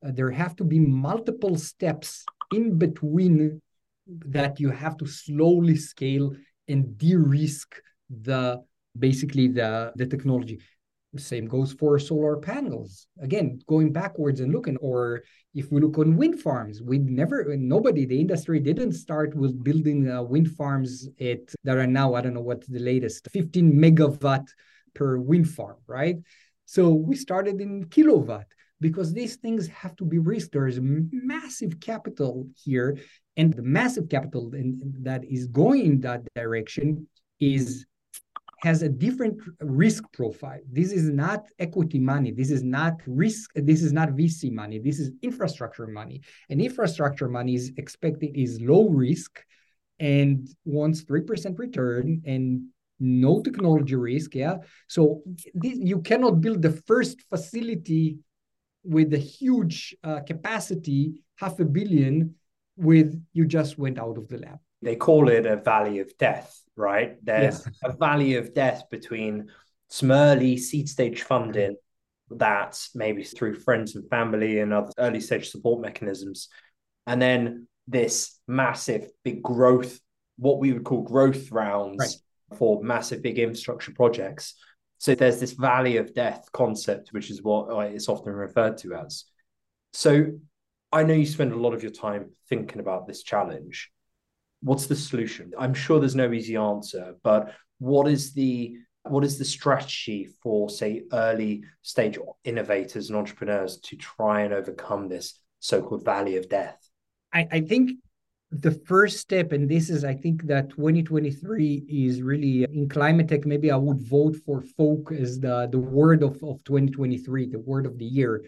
uh, 0.06 0.12
there 0.14 0.32
have 0.32 0.56
to 0.56 0.64
be 0.64 0.80
multiple 0.80 1.58
steps 1.58 2.24
in 2.54 2.78
between 2.78 3.62
that 4.08 4.60
you 4.60 4.70
have 4.70 4.96
to 4.98 5.06
slowly 5.06 5.76
scale 5.76 6.34
and 6.68 6.98
de-risk 6.98 7.82
the 8.10 8.64
basically 8.98 9.48
the 9.48 9.92
the 9.96 10.06
technology 10.06 10.60
same 11.20 11.46
goes 11.46 11.74
for 11.74 12.00
solar 12.00 12.38
panels 12.38 13.08
again 13.22 13.60
going 13.68 13.92
backwards 13.92 14.40
and 14.40 14.54
looking 14.54 14.78
or 14.78 15.24
if 15.54 15.72
we 15.72 15.82
look 15.82 15.98
on 15.98 16.18
wind 16.18 16.40
farms 16.40 16.82
we 16.82 16.98
never 16.98 17.56
nobody 17.58 18.06
the 18.06 18.20
industry 18.20 18.60
didn't 18.60 18.94
start 18.94 19.36
with 19.36 19.64
building 19.64 20.10
uh, 20.10 20.22
wind 20.22 20.50
farms 20.52 21.08
at 21.20 21.40
that 21.64 21.78
are 21.78 21.88
now 21.88 22.14
i 22.14 22.22
don't 22.22 22.34
know 22.34 22.42
what's 22.42 22.68
the 22.68 22.80
latest 22.80 23.28
15 23.32 23.74
megawatt 23.74 24.46
per 24.94 25.18
wind 25.18 25.50
farm 25.50 25.78
right 25.88 26.18
so 26.66 26.90
we 26.90 27.16
started 27.16 27.62
in 27.62 27.86
kilowatt 27.90 28.48
because 28.80 29.14
these 29.14 29.38
things 29.38 29.68
have 29.68 29.96
to 29.96 30.06
be 30.06 30.20
risked. 30.20 30.52
There 30.54 30.68
is 30.68 30.80
massive 30.82 31.80
capital 31.80 32.48
here, 32.64 32.98
and 33.36 33.54
the 33.54 33.64
massive 33.64 34.10
capital 34.10 34.54
in, 34.54 34.94
that 35.02 35.24
is 35.26 35.48
going 35.48 35.86
in 35.86 36.02
that 36.02 36.22
direction 36.36 37.08
is 37.40 37.86
has 38.62 38.82
a 38.82 38.90
different 38.90 39.40
risk 39.62 40.04
profile. 40.14 40.60
This 40.72 40.92
is 40.92 41.10
not 41.10 41.46
equity 41.60 42.00
money. 42.00 42.32
This 42.32 42.52
is 42.52 42.64
not 42.64 42.96
risk. 43.06 43.52
This 43.56 43.84
is 43.84 43.94
not 43.94 44.10
VC 44.10 44.52
money. 44.52 44.80
This 44.80 45.00
is 45.00 45.12
infrastructure 45.22 45.88
money. 45.88 46.22
And 46.50 46.62
infrastructure 46.62 47.28
money 47.28 47.56
is 47.56 47.72
expected 47.78 48.32
is 48.36 48.60
low 48.62 48.90
risk 48.90 49.44
and 50.00 50.48
wants 50.66 51.04
3% 51.04 51.58
return 51.58 52.22
and 52.26 52.68
no 53.00 53.42
technology 53.42 53.96
risk. 53.96 54.36
Yeah. 54.36 54.58
So 54.88 55.22
this, 55.54 55.78
you 55.78 56.02
cannot 56.02 56.42
build 56.42 56.62
the 56.62 56.72
first 56.72 57.22
facility 57.30 58.18
with 58.84 59.14
a 59.14 59.18
huge 59.18 59.96
uh, 60.04 60.22
capacity, 60.22 61.22
half 61.36 61.60
a 61.60 61.66
billion, 61.66 62.36
with 62.76 63.22
you 63.34 63.46
just 63.46 63.78
went 63.78 64.00
out 64.00 64.18
of 64.18 64.28
the 64.28 64.38
lab. 64.38 64.60
They 64.82 64.96
call 64.96 65.30
it 65.30 65.46
a 65.46 65.58
valley 65.58 66.00
of 66.00 66.16
death, 66.18 66.62
right? 66.78 67.16
There's 67.24 67.66
yeah. 67.66 67.90
a 67.90 67.98
valley 67.98 68.36
of 68.36 68.54
death 68.54 68.84
between 68.90 69.50
some 69.90 70.12
early 70.12 70.58
seed 70.58 70.90
stage 70.90 71.24
funding 71.24 71.76
that 72.30 72.80
maybe 72.94 73.24
through 73.24 73.56
friends 73.56 73.96
and 73.96 74.10
family 74.10 74.60
and 74.60 74.74
other 74.74 74.92
early 74.98 75.22
stage 75.22 75.50
support 75.50 75.82
mechanisms, 75.82 76.50
and 77.06 77.22
then 77.22 77.68
this 77.88 78.40
massive 78.48 79.10
big 79.24 79.42
growth, 79.42 80.00
what 80.38 80.60
we 80.60 80.74
would 80.74 80.84
call 80.84 81.02
growth 81.02 81.52
rounds 81.52 82.00
right. 82.00 82.58
for 82.58 82.84
massive 82.84 83.22
big 83.22 83.40
infrastructure 83.40 83.94
projects 83.94 84.56
so 85.00 85.16
there's 85.16 85.40
this 85.40 85.54
valley 85.54 85.98
of 85.98 86.14
death 86.14 86.50
concept, 86.52 87.10
which 87.10 87.30
is 87.30 87.44
what 87.44 87.70
uh, 87.70 87.80
it's 87.80 88.10
often 88.10 88.34
referred 88.34 88.78
to 88.80 88.96
as. 88.96 89.26
So 89.94 90.40
I 90.92 91.04
know 91.04 91.14
you 91.14 91.26
spend 91.26 91.54
a 91.54 91.58
lot 91.58 91.74
of 91.74 91.84
your 91.84 91.92
time 91.92 92.32
thinking 92.50 92.80
about 92.80 93.08
this 93.08 93.24
challenge. 93.24 93.92
What's 94.62 94.88
the 94.88 94.96
solution? 94.96 95.52
I'm 95.58 95.74
sure 95.74 96.00
there's 96.00 96.16
no 96.16 96.32
easy 96.32 96.56
answer, 96.56 97.16
but 97.24 97.54
what 97.80 98.08
is 98.08 98.34
the 98.34 98.78
what 99.04 99.24
is 99.24 99.38
the 99.38 99.46
strategy 99.46 100.28
for 100.42 100.70
say 100.70 101.04
early 101.14 101.64
stage 101.82 102.18
innovators 102.44 103.10
and 103.10 103.18
entrepreneurs 103.18 103.78
to 103.78 103.96
try 103.96 104.42
and 104.42 104.54
overcome 104.54 105.08
this 105.08 105.40
so-called 105.60 106.04
valley 106.04 106.38
of 106.38 106.50
death? 106.50 106.78
I, 107.34 107.48
I 107.52 107.62
think 107.62 107.92
the 108.52 108.72
first 108.72 109.18
step, 109.18 109.52
and 109.52 109.70
this 109.70 109.90
is, 109.90 110.04
I 110.04 110.14
think 110.14 110.44
that 110.44 110.70
2023 110.70 111.86
is 111.90 112.22
really 112.22 112.66
uh, 112.66 112.70
in 112.72 112.88
climate 112.88 113.28
tech. 113.28 113.46
Maybe 113.46 113.72
I 113.72 113.76
would 113.76 114.02
vote 114.02 114.38
for 114.46 114.62
FOAK 114.62 115.12
as 115.12 115.40
the, 115.40 115.68
the 115.70 115.80
word 115.80 116.24
of, 116.24 116.36
of 116.44 116.64
2023, 116.64 117.50
the 117.50 117.60
word 117.60 117.86
of 117.86 117.98
the 117.98 118.06
year, 118.06 118.46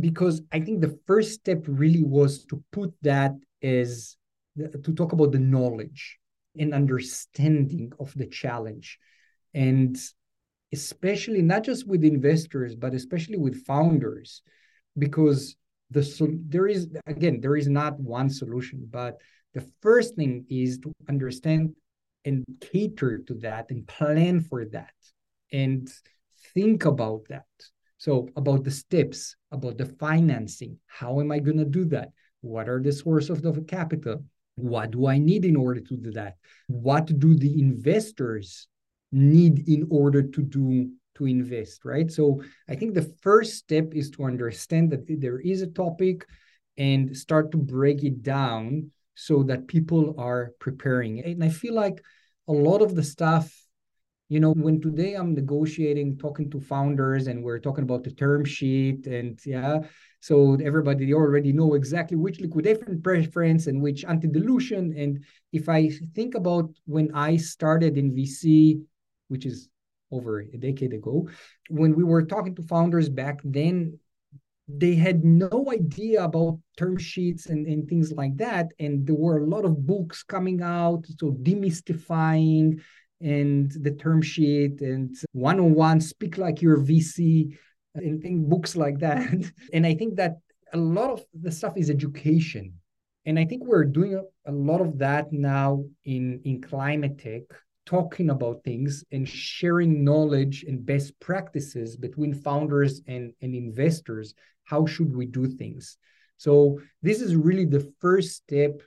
because 0.00 0.40
I 0.50 0.60
think 0.60 0.80
the 0.80 0.98
first 1.06 1.34
step 1.34 1.64
really 1.66 2.02
was 2.02 2.44
to 2.46 2.62
put 2.72 2.94
that 3.02 3.32
as 3.62 4.16
to 4.58 4.94
talk 4.94 5.12
about 5.12 5.32
the 5.32 5.38
knowledge 5.38 6.18
and 6.58 6.74
understanding 6.74 7.92
of 7.98 8.12
the 8.14 8.26
challenge. 8.26 8.98
And 9.52 9.96
especially 10.72 11.42
not 11.42 11.64
just 11.64 11.86
with 11.86 12.04
investors, 12.04 12.74
but 12.74 12.94
especially 12.94 13.38
with 13.38 13.64
founders, 13.64 14.42
because 14.98 15.56
the 15.90 16.02
so 16.02 16.28
there 16.48 16.66
is 16.66 16.88
again 17.06 17.40
there 17.40 17.56
is 17.56 17.68
not 17.68 17.98
one 18.00 18.30
solution, 18.30 18.86
but 18.90 19.20
the 19.52 19.68
first 19.80 20.16
thing 20.16 20.44
is 20.48 20.78
to 20.78 20.92
understand 21.08 21.74
and 22.24 22.44
cater 22.60 23.18
to 23.18 23.34
that 23.34 23.70
and 23.70 23.86
plan 23.86 24.40
for 24.40 24.64
that 24.64 24.94
and 25.52 25.88
think 26.54 26.84
about 26.84 27.22
that. 27.28 27.46
So, 27.98 28.28
about 28.36 28.64
the 28.64 28.70
steps, 28.70 29.36
about 29.50 29.78
the 29.78 29.86
financing. 29.86 30.78
How 30.86 31.20
am 31.20 31.32
I 31.32 31.38
going 31.38 31.58
to 31.58 31.64
do 31.64 31.84
that? 31.86 32.10
What 32.40 32.68
are 32.68 32.82
the 32.82 32.92
sources 32.92 33.44
of 33.44 33.54
the 33.54 33.62
capital? 33.62 34.24
What 34.56 34.92
do 34.92 35.06
I 35.06 35.18
need 35.18 35.44
in 35.44 35.56
order 35.56 35.80
to 35.80 35.96
do 35.96 36.10
that? 36.12 36.36
What 36.68 37.06
do 37.18 37.34
the 37.34 37.60
investors 37.60 38.68
need 39.12 39.68
in 39.68 39.86
order 39.90 40.22
to 40.22 40.42
do 40.42 40.90
to 41.16 41.26
invest, 41.26 41.84
right? 41.84 42.10
So 42.10 42.42
I 42.68 42.74
think 42.74 42.94
the 42.94 43.14
first 43.22 43.54
step 43.54 43.94
is 43.94 44.10
to 44.10 44.24
understand 44.24 44.90
that 44.90 45.06
there 45.06 45.38
is 45.38 45.62
a 45.62 45.68
topic 45.68 46.26
and 46.76 47.16
start 47.16 47.52
to 47.52 47.56
break 47.56 48.02
it 48.02 48.22
down 48.22 48.90
so 49.14 49.44
that 49.44 49.68
people 49.68 50.16
are 50.18 50.50
preparing. 50.58 51.20
And 51.20 51.44
I 51.44 51.48
feel 51.48 51.74
like 51.74 52.02
a 52.48 52.52
lot 52.52 52.82
of 52.82 52.96
the 52.96 53.02
stuff, 53.04 53.54
you 54.28 54.40
know, 54.40 54.52
when 54.52 54.80
today 54.80 55.14
I'm 55.14 55.34
negotiating, 55.34 56.18
talking 56.18 56.50
to 56.50 56.60
founders, 56.60 57.28
and 57.28 57.44
we're 57.44 57.60
talking 57.60 57.84
about 57.84 58.02
the 58.02 58.10
term 58.10 58.44
sheet, 58.44 59.06
and 59.06 59.38
yeah, 59.46 59.80
so 60.24 60.54
everybody 60.64 61.12
already 61.12 61.52
know 61.52 61.74
exactly 61.74 62.16
which 62.16 62.40
liquidation 62.40 63.02
preference 63.02 63.66
and 63.66 63.82
which 63.82 64.06
anti-dilution. 64.06 64.94
And 64.96 65.22
if 65.52 65.68
I 65.68 65.90
think 66.14 66.34
about 66.34 66.70
when 66.86 67.14
I 67.14 67.36
started 67.36 67.98
in 67.98 68.14
VC, 68.14 68.80
which 69.28 69.44
is 69.44 69.68
over 70.10 70.40
a 70.40 70.56
decade 70.56 70.94
ago, 70.94 71.28
when 71.68 71.94
we 71.94 72.04
were 72.04 72.22
talking 72.22 72.54
to 72.54 72.62
founders 72.62 73.10
back 73.10 73.40
then, 73.44 73.98
they 74.66 74.94
had 74.94 75.26
no 75.26 75.70
idea 75.70 76.24
about 76.24 76.58
term 76.78 76.96
sheets 76.96 77.44
and, 77.44 77.66
and 77.66 77.86
things 77.86 78.10
like 78.10 78.34
that. 78.38 78.68
And 78.78 79.06
there 79.06 79.16
were 79.16 79.40
a 79.40 79.46
lot 79.46 79.66
of 79.66 79.86
books 79.86 80.22
coming 80.22 80.62
out, 80.62 81.04
so 81.18 81.32
demystifying 81.32 82.80
and 83.20 83.70
the 83.72 83.90
term 83.90 84.22
sheet 84.22 84.80
and 84.80 85.14
one 85.32 85.60
on 85.60 85.74
one, 85.74 86.00
speak 86.00 86.38
like 86.38 86.62
your 86.62 86.78
VC, 86.78 87.58
and, 87.94 88.22
and 88.24 88.48
books 88.48 88.76
like 88.76 88.98
that. 89.00 89.28
and 89.72 89.86
I 89.86 89.94
think 89.94 90.16
that 90.16 90.38
a 90.72 90.76
lot 90.76 91.10
of 91.10 91.24
the 91.32 91.50
stuff 91.50 91.76
is 91.76 91.90
education. 91.90 92.74
And 93.26 93.38
I 93.38 93.44
think 93.44 93.64
we're 93.64 93.84
doing 93.84 94.14
a, 94.14 94.50
a 94.50 94.52
lot 94.52 94.80
of 94.80 94.98
that 94.98 95.32
now 95.32 95.84
in, 96.04 96.40
in 96.44 96.60
climate 96.60 97.18
tech 97.18 97.42
talking 97.86 98.30
about 98.30 98.64
things 98.64 99.04
and 99.12 99.28
sharing 99.28 100.04
knowledge 100.04 100.64
and 100.66 100.84
best 100.84 101.18
practices 101.20 101.96
between 101.96 102.34
founders 102.34 103.02
and, 103.06 103.32
and 103.42 103.54
investors. 103.54 104.34
How 104.64 104.86
should 104.86 105.14
we 105.14 105.26
do 105.26 105.46
things? 105.46 105.98
So, 106.36 106.80
this 107.02 107.20
is 107.20 107.36
really 107.36 107.64
the 107.64 107.92
first 108.00 108.36
step 108.36 108.82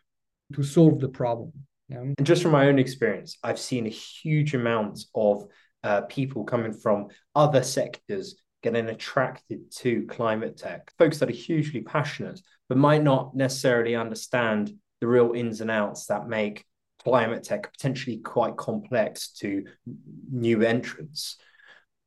to 0.53 0.63
solve 0.63 0.99
the 0.99 1.09
problem. 1.09 1.53
Yeah? 1.89 1.99
And 1.99 2.25
just 2.25 2.43
from 2.43 2.51
my 2.51 2.67
own 2.67 2.79
experience, 2.79 3.37
I've 3.43 3.59
seen 3.59 3.85
a 3.85 3.89
huge 3.89 4.53
amount 4.53 4.99
of 5.15 5.45
uh, 5.83 6.01
people 6.01 6.43
coming 6.43 6.73
from 6.73 7.07
other 7.35 7.63
sectors 7.63 8.35
getting 8.73 8.89
attracted 8.89 9.71
to 9.71 10.05
climate 10.07 10.57
tech, 10.57 10.91
folks 10.97 11.19
that 11.19 11.29
are 11.29 11.33
hugely 11.33 11.81
passionate, 11.81 12.39
but 12.67 12.77
might 12.77 13.03
not 13.03 13.35
necessarily 13.35 13.95
understand 13.95 14.73
the 14.99 15.07
real 15.07 15.31
ins 15.33 15.61
and 15.61 15.71
outs 15.71 16.07
that 16.07 16.27
make 16.27 16.65
climate 17.03 17.43
tech 17.43 17.71
potentially 17.71 18.17
quite 18.17 18.57
complex 18.57 19.29
to 19.31 19.63
new 20.29 20.61
entrants. 20.63 21.37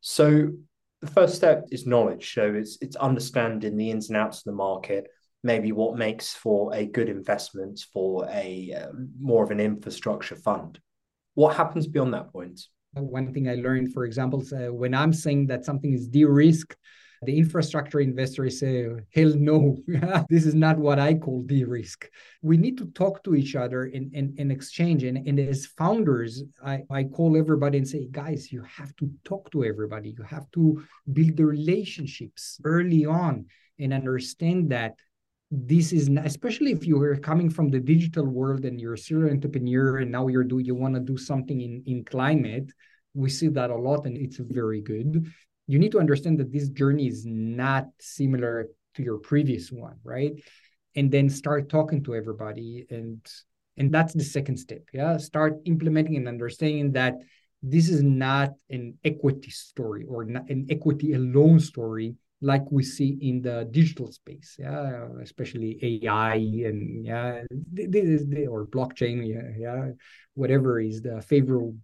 So 0.02 0.50
the 1.00 1.06
first 1.06 1.34
step 1.34 1.64
is 1.70 1.86
knowledge. 1.86 2.34
So 2.34 2.52
it's 2.54 2.76
it's 2.82 2.96
understanding 2.96 3.76
the 3.76 3.90
ins 3.90 4.08
and 4.08 4.18
outs 4.18 4.38
of 4.38 4.44
the 4.44 4.52
market, 4.52 5.08
maybe 5.42 5.72
what 5.72 5.96
makes 5.96 6.34
for 6.34 6.74
a 6.74 6.84
good 6.84 7.08
investment 7.08 7.80
for 7.92 8.28
a 8.30 8.74
uh, 8.76 8.88
more 9.18 9.42
of 9.42 9.50
an 9.50 9.60
infrastructure 9.60 10.36
fund. 10.36 10.78
What 11.34 11.56
happens 11.56 11.86
beyond 11.86 12.12
that 12.12 12.32
point? 12.32 12.60
One 12.94 13.32
thing 13.32 13.48
I 13.48 13.54
learned, 13.54 13.92
for 13.92 14.04
example, 14.04 14.42
uh, 14.52 14.72
when 14.72 14.94
I'm 14.94 15.12
saying 15.12 15.46
that 15.46 15.64
something 15.64 15.92
is 15.92 16.08
de-risked, 16.08 16.76
the 17.22 17.36
infrastructure 17.36 18.00
investors 18.00 18.60
say, 18.60 18.88
hell 19.14 19.34
no, 19.36 19.76
this 20.30 20.46
is 20.46 20.54
not 20.54 20.78
what 20.78 20.98
I 20.98 21.14
call 21.14 21.42
de-risk. 21.42 22.08
We 22.40 22.56
need 22.56 22.78
to 22.78 22.86
talk 22.86 23.22
to 23.24 23.34
each 23.34 23.54
other 23.54 23.86
in, 23.86 24.10
and, 24.14 24.38
and 24.38 24.50
exchange. 24.50 25.04
And, 25.04 25.18
and 25.28 25.38
as 25.38 25.66
founders, 25.66 26.42
I, 26.64 26.82
I 26.90 27.04
call 27.04 27.36
everybody 27.36 27.76
and 27.76 27.86
say, 27.86 28.08
guys, 28.10 28.50
you 28.50 28.62
have 28.62 28.96
to 28.96 29.10
talk 29.24 29.50
to 29.52 29.64
everybody. 29.64 30.14
You 30.16 30.24
have 30.24 30.50
to 30.52 30.82
build 31.12 31.36
the 31.36 31.44
relationships 31.44 32.58
early 32.64 33.04
on 33.04 33.46
and 33.78 33.92
understand 33.92 34.70
that 34.70 34.94
this 35.50 35.92
is 35.92 36.08
not, 36.08 36.26
especially 36.26 36.70
if 36.70 36.86
you 36.86 37.00
are 37.02 37.16
coming 37.16 37.50
from 37.50 37.70
the 37.70 37.80
digital 37.80 38.24
world 38.24 38.64
and 38.64 38.80
you're 38.80 38.94
a 38.94 38.98
serial 38.98 39.32
entrepreneur 39.32 39.98
and 39.98 40.10
now 40.10 40.28
you're 40.28 40.44
do 40.44 40.58
you 40.58 40.74
want 40.74 40.94
to 40.94 41.00
do 41.00 41.16
something 41.16 41.60
in 41.60 41.82
in 41.86 42.04
climate 42.04 42.70
we 43.14 43.28
see 43.28 43.48
that 43.48 43.70
a 43.70 43.74
lot 43.74 44.06
and 44.06 44.16
it's 44.16 44.38
very 44.38 44.80
good. 44.80 45.26
You 45.66 45.78
need 45.78 45.92
to 45.92 45.98
understand 45.98 46.38
that 46.38 46.52
this 46.52 46.68
journey 46.68 47.08
is 47.08 47.24
not 47.26 47.86
similar 47.98 48.68
to 48.94 49.02
your 49.02 49.18
previous 49.18 49.72
one 49.72 49.96
right? 50.04 50.32
And 50.94 51.10
then 51.10 51.28
start 51.28 51.68
talking 51.68 52.04
to 52.04 52.14
everybody 52.14 52.86
and 52.90 53.26
and 53.76 53.92
that's 53.92 54.14
the 54.14 54.24
second 54.24 54.56
step 54.58 54.82
yeah? 54.92 55.16
Start 55.16 55.54
implementing 55.64 56.16
and 56.16 56.28
understanding 56.28 56.92
that 56.92 57.14
this 57.62 57.88
is 57.88 58.02
not 58.02 58.50
an 58.70 58.98
equity 59.04 59.50
story 59.50 60.04
or 60.08 60.24
not 60.24 60.48
an 60.48 60.66
equity 60.70 61.14
alone 61.14 61.58
story 61.58 62.14
like 62.42 62.64
we 62.70 62.82
see 62.82 63.18
in 63.20 63.42
the 63.42 63.68
digital 63.70 64.10
space 64.10 64.56
yeah 64.58 65.06
especially 65.22 65.78
ai 65.82 66.34
and 66.34 67.04
yeah 67.04 67.42
this 67.72 68.24
the, 68.26 68.46
or 68.46 68.66
blockchain 68.66 69.26
yeah, 69.26 69.50
yeah 69.58 69.90
whatever 70.34 70.80
is 70.80 71.02
the 71.02 71.20
favorite 71.22 71.74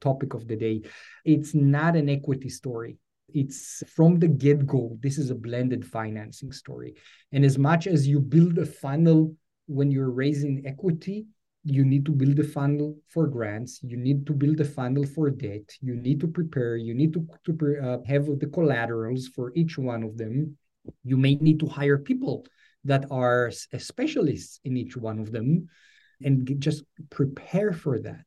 topic 0.00 0.34
of 0.34 0.46
the 0.48 0.56
day 0.56 0.80
it's 1.24 1.54
not 1.54 1.96
an 1.96 2.08
equity 2.08 2.48
story 2.48 2.98
it's 3.34 3.82
from 3.86 4.18
the 4.18 4.28
get 4.28 4.66
go, 4.66 4.96
this 5.00 5.18
is 5.18 5.30
a 5.30 5.34
blended 5.34 5.84
financing 5.86 6.52
story. 6.52 6.94
And 7.32 7.44
as 7.44 7.58
much 7.58 7.86
as 7.86 8.08
you 8.08 8.20
build 8.20 8.58
a 8.58 8.66
funnel 8.66 9.34
when 9.66 9.90
you're 9.90 10.10
raising 10.10 10.64
equity, 10.66 11.26
you 11.70 11.84
need 11.84 12.04
to 12.06 12.12
build 12.12 12.38
a 12.38 12.44
funnel 12.44 12.98
for 13.08 13.26
grants. 13.26 13.80
You 13.82 13.96
need 13.96 14.26
to 14.26 14.32
build 14.32 14.60
a 14.60 14.64
funnel 14.64 15.04
for 15.04 15.30
debt. 15.30 15.70
You 15.80 15.94
need 15.94 16.20
to 16.20 16.28
prepare. 16.28 16.76
You 16.76 16.94
need 16.94 17.12
to, 17.12 17.26
to 17.46 17.78
uh, 17.82 17.98
have 18.06 18.26
the 18.26 18.46
collaterals 18.46 19.28
for 19.28 19.52
each 19.54 19.78
one 19.78 20.02
of 20.02 20.16
them. 20.16 20.56
You 21.04 21.16
may 21.16 21.34
need 21.36 21.60
to 21.60 21.66
hire 21.66 21.98
people 21.98 22.46
that 22.84 23.06
are 23.10 23.50
specialists 23.50 24.60
in 24.64 24.76
each 24.76 24.96
one 24.96 25.18
of 25.18 25.32
them 25.32 25.68
and 26.22 26.60
just 26.60 26.84
prepare 27.10 27.72
for 27.72 28.00
that. 28.00 28.26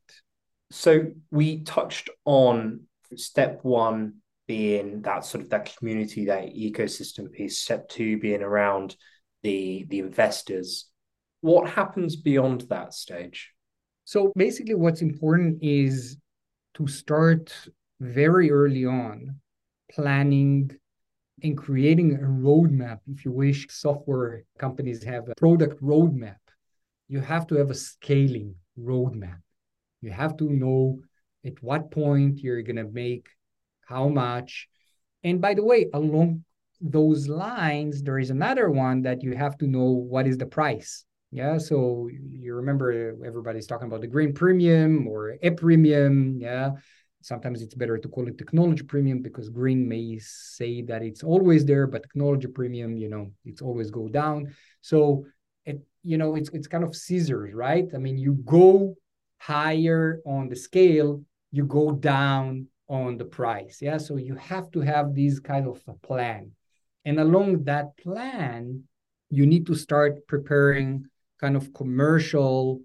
So 0.70 1.12
we 1.32 1.64
touched 1.64 2.10
on 2.26 2.82
step 3.16 3.60
one 3.64 4.16
being 4.48 5.02
that 5.02 5.26
sort 5.26 5.44
of 5.44 5.50
that 5.50 5.76
community, 5.78 6.26
that 6.26 6.54
ecosystem 6.56 7.32
piece. 7.32 7.62
Step 7.62 7.90
two 7.90 8.20
being 8.20 8.44
around 8.44 8.96
the 9.44 9.86
the 9.90 10.00
investors. 10.00 10.91
What 11.42 11.70
happens 11.70 12.16
beyond 12.16 12.62
that 12.70 12.94
stage? 12.94 13.52
So 14.06 14.32
basically, 14.36 14.76
what's 14.76 15.02
important 15.02 15.60
is 15.62 16.18
to 16.76 16.88
start 16.88 17.54
very 18.00 18.52
early 18.52 18.86
on 18.86 19.36
planning 19.92 20.72
and 21.44 21.58
creating 21.58 22.16
a 22.16 22.20
roadmap. 22.20 23.00
If 23.08 23.26
you 23.26 23.32
wish, 23.32 23.68
software 23.70 24.44
companies 24.58 25.04
have 25.04 25.28
a 25.30 25.36
product 25.36 25.82
roadmap. 25.82 26.38
You 27.08 27.20
have 27.20 27.48
to 27.48 27.56
have 27.56 27.70
a 27.70 27.76
scaling 27.76 28.56
roadmap. 28.80 29.42
You 30.02 30.12
have 30.12 30.38
to 30.38 30.50
know 30.50 31.00
at 31.46 31.62
what 31.62 31.92
point 31.92 32.40
you're 32.40 32.62
going 32.62 32.76
to 32.76 32.84
make 32.84 33.28
how 33.86 34.08
much. 34.08 34.68
And 35.24 35.42
by 35.42 35.54
the 35.54 35.64
way, 35.64 35.88
along 35.94 36.44
those 36.80 37.28
lines, 37.28 38.02
there 38.02 38.20
is 38.20 38.30
another 38.30 38.70
one 38.70 39.04
that 39.04 39.24
you 39.24 39.36
have 39.36 39.58
to 39.60 39.68
know 39.68 39.90
what 39.90 40.28
is 40.28 40.38
the 40.38 40.46
price. 40.46 41.06
Yeah. 41.32 41.58
So 41.58 42.10
you 42.12 42.56
remember 42.56 43.16
everybody's 43.26 43.66
talking 43.66 43.88
about 43.88 44.02
the 44.02 44.08
green 44.08 44.34
premium 44.34 45.08
or 45.08 45.38
a 45.42 45.52
premium. 45.52 46.38
Yeah. 46.40 46.72
Sometimes 47.22 47.62
it's 47.62 47.76
better 47.76 47.98
to 47.98 48.08
call 48.10 48.28
it 48.28 48.38
technology 48.38 48.84
premium 48.84 49.22
because 49.22 49.48
green 49.50 49.88
may 49.88 50.20
say 50.20 50.82
that 50.84 51.04
it's 51.04 51.24
always 51.24 51.66
there, 51.66 51.88
but 51.88 52.04
technology 52.04 52.48
premium, 52.48 52.98
you 52.98 53.08
know, 53.08 53.32
it's 53.46 53.62
always 53.62 53.92
go 53.92 54.10
down. 54.10 54.54
So 54.82 55.26
it, 55.66 55.82
you 56.04 56.18
know, 56.18 56.36
it's 56.36 56.50
it's 56.50 56.68
kind 56.68 56.84
of 56.84 56.96
scissors, 56.96 57.54
right? 57.54 57.88
I 57.94 57.98
mean, 57.98 58.18
you 58.18 58.34
go 58.44 58.96
higher 59.38 60.20
on 60.26 60.50
the 60.50 60.56
scale, 60.56 61.24
you 61.52 61.66
go 61.66 61.92
down 61.92 62.68
on 62.90 63.18
the 63.18 63.26
price. 63.26 63.78
Yeah. 63.82 63.98
So 63.98 64.18
you 64.18 64.36
have 64.36 64.70
to 64.72 64.82
have 64.82 65.14
these 65.14 65.40
kind 65.40 65.68
of 65.68 65.82
a 65.88 65.94
plan. 65.94 66.52
And 67.06 67.20
along 67.20 67.64
that 67.64 67.96
plan, 67.98 68.84
you 69.30 69.46
need 69.46 69.66
to 69.68 69.76
start 69.76 70.28
preparing 70.28 71.06
kind 71.42 71.56
of 71.56 71.74
commercial, 71.74 72.82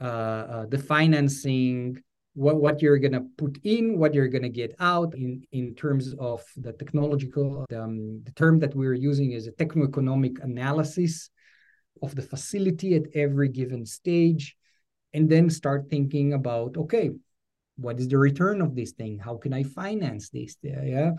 uh, 0.00 0.04
uh, 0.04 0.66
the 0.66 0.78
financing, 0.78 2.00
what, 2.34 2.56
what 2.56 2.82
you're 2.82 2.98
going 2.98 3.12
to 3.12 3.26
put 3.36 3.58
in, 3.64 3.98
what 3.98 4.14
you're 4.14 4.28
going 4.28 4.42
to 4.42 4.48
get 4.48 4.74
out 4.78 5.14
in, 5.14 5.42
in 5.52 5.74
terms 5.74 6.14
of 6.18 6.42
the 6.56 6.72
technological, 6.72 7.64
um, 7.74 8.22
the 8.24 8.32
term 8.32 8.58
that 8.60 8.74
we're 8.74 8.94
using 8.94 9.32
is 9.32 9.46
a 9.46 9.52
techno-economic 9.52 10.38
analysis 10.42 11.30
of 12.02 12.14
the 12.14 12.22
facility 12.22 12.94
at 12.94 13.04
every 13.14 13.48
given 13.48 13.86
stage. 13.86 14.56
And 15.14 15.30
then 15.30 15.48
start 15.48 15.88
thinking 15.88 16.34
about, 16.34 16.76
okay, 16.76 17.10
what 17.76 17.98
is 17.98 18.08
the 18.08 18.18
return 18.18 18.60
of 18.60 18.74
this 18.74 18.92
thing? 18.92 19.18
How 19.18 19.36
can 19.36 19.54
I 19.54 19.62
finance 19.62 20.28
this? 20.28 20.56
Yeah. 20.62 21.12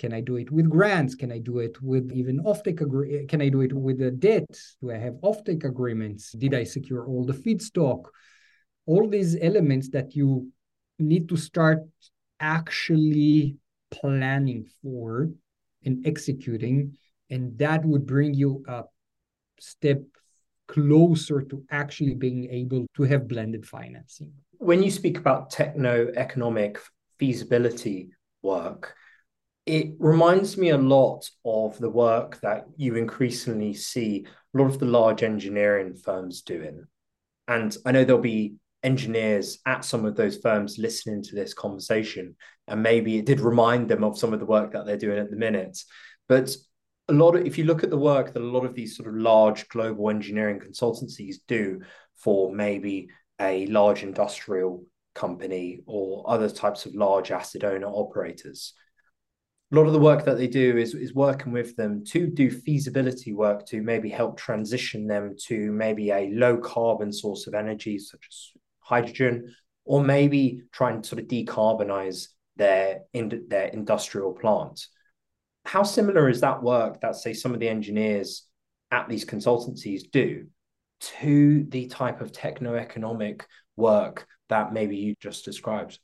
Can 0.00 0.14
I 0.14 0.22
do 0.22 0.36
it 0.36 0.50
with 0.50 0.70
grants? 0.70 1.14
Can 1.14 1.30
I 1.30 1.38
do 1.38 1.58
it 1.58 1.76
with 1.82 2.10
even 2.12 2.42
offtake 2.42 2.80
agree? 2.80 3.18
Eh, 3.18 3.26
can 3.28 3.42
I 3.42 3.50
do 3.50 3.60
it 3.60 3.74
with 3.74 4.00
a 4.00 4.10
debt? 4.10 4.48
Do 4.80 4.90
I 4.90 4.96
have 4.96 5.14
offtake 5.30 5.64
agreements? 5.64 6.32
Did 6.32 6.54
I 6.54 6.64
secure 6.64 7.06
all 7.06 7.24
the 7.26 7.34
feedstock? 7.34 8.04
All 8.86 9.06
these 9.06 9.36
elements 9.40 9.90
that 9.90 10.16
you 10.16 10.50
need 10.98 11.28
to 11.28 11.36
start 11.36 11.80
actually 12.40 13.56
planning 13.90 14.64
for 14.80 15.28
and 15.84 16.06
executing, 16.06 16.96
and 17.28 17.58
that 17.58 17.84
would 17.84 18.06
bring 18.06 18.32
you 18.32 18.64
a 18.66 18.84
step 19.60 20.00
closer 20.66 21.42
to 21.42 21.62
actually 21.70 22.14
being 22.14 22.48
able 22.50 22.86
to 22.96 23.02
have 23.02 23.28
blended 23.28 23.66
financing 23.66 24.32
when 24.60 24.82
you 24.82 24.90
speak 24.90 25.18
about 25.18 25.50
techno 25.50 26.12
economic 26.16 26.78
feasibility 27.18 28.10
work, 28.42 28.94
it 29.66 29.94
reminds 29.98 30.56
me 30.56 30.70
a 30.70 30.78
lot 30.78 31.28
of 31.44 31.78
the 31.78 31.90
work 31.90 32.40
that 32.40 32.64
you 32.76 32.96
increasingly 32.96 33.74
see 33.74 34.26
a 34.54 34.58
lot 34.58 34.66
of 34.66 34.78
the 34.78 34.86
large 34.86 35.22
engineering 35.22 35.94
firms 35.94 36.42
doing. 36.42 36.86
And 37.46 37.76
I 37.84 37.92
know 37.92 38.04
there'll 38.04 38.20
be 38.20 38.54
engineers 38.82 39.58
at 39.66 39.84
some 39.84 40.04
of 40.04 40.16
those 40.16 40.38
firms 40.38 40.78
listening 40.78 41.22
to 41.22 41.34
this 41.34 41.54
conversation, 41.54 42.36
and 42.66 42.82
maybe 42.82 43.18
it 43.18 43.26
did 43.26 43.40
remind 43.40 43.88
them 43.88 44.04
of 44.04 44.18
some 44.18 44.32
of 44.32 44.40
the 44.40 44.46
work 44.46 44.72
that 44.72 44.86
they're 44.86 44.96
doing 44.96 45.18
at 45.18 45.30
the 45.30 45.36
minute. 45.36 45.78
But 46.28 46.54
a 47.08 47.12
lot 47.12 47.36
of, 47.36 47.44
if 47.44 47.58
you 47.58 47.64
look 47.64 47.82
at 47.82 47.90
the 47.90 47.98
work 47.98 48.32
that 48.32 48.42
a 48.42 48.44
lot 48.44 48.64
of 48.64 48.74
these 48.74 48.96
sort 48.96 49.08
of 49.08 49.16
large 49.16 49.68
global 49.68 50.10
engineering 50.10 50.60
consultancies 50.60 51.36
do 51.48 51.80
for 52.16 52.54
maybe 52.54 53.08
a 53.40 53.66
large 53.66 54.02
industrial 54.02 54.84
company 55.14 55.80
or 55.86 56.24
other 56.28 56.48
types 56.48 56.86
of 56.86 56.94
large 56.94 57.30
asset 57.30 57.64
owner 57.64 57.88
operators. 57.88 58.74
A 59.72 59.76
lot 59.76 59.86
of 59.86 59.92
the 59.92 60.00
work 60.00 60.24
that 60.24 60.36
they 60.36 60.48
do 60.48 60.76
is, 60.76 60.94
is 60.94 61.14
working 61.14 61.52
with 61.52 61.76
them 61.76 62.04
to 62.06 62.26
do 62.26 62.50
feasibility 62.50 63.32
work 63.32 63.66
to 63.66 63.82
maybe 63.82 64.08
help 64.08 64.36
transition 64.36 65.06
them 65.06 65.36
to 65.46 65.70
maybe 65.70 66.10
a 66.10 66.30
low 66.32 66.56
carbon 66.58 67.12
source 67.12 67.46
of 67.46 67.54
energy, 67.54 67.96
such 67.98 68.26
as 68.28 68.50
hydrogen, 68.80 69.54
or 69.84 70.02
maybe 70.02 70.62
try 70.72 70.90
and 70.90 71.06
sort 71.06 71.22
of 71.22 71.28
decarbonize 71.28 72.28
their, 72.56 73.02
in, 73.12 73.44
their 73.48 73.66
industrial 73.66 74.32
plant. 74.32 74.86
How 75.64 75.84
similar 75.84 76.28
is 76.28 76.40
that 76.40 76.62
work 76.62 77.00
that, 77.02 77.14
say, 77.14 77.32
some 77.32 77.54
of 77.54 77.60
the 77.60 77.68
engineers 77.68 78.46
at 78.90 79.08
these 79.08 79.24
consultancies 79.24 80.10
do 80.10 80.46
to 81.00 81.64
the 81.68 81.86
type 81.86 82.20
of 82.20 82.32
techno-economic 82.32 83.46
work 83.76 84.26
that 84.48 84.72
maybe 84.72 84.96
you 84.96 85.14
just 85.20 85.44
described? 85.44 86.00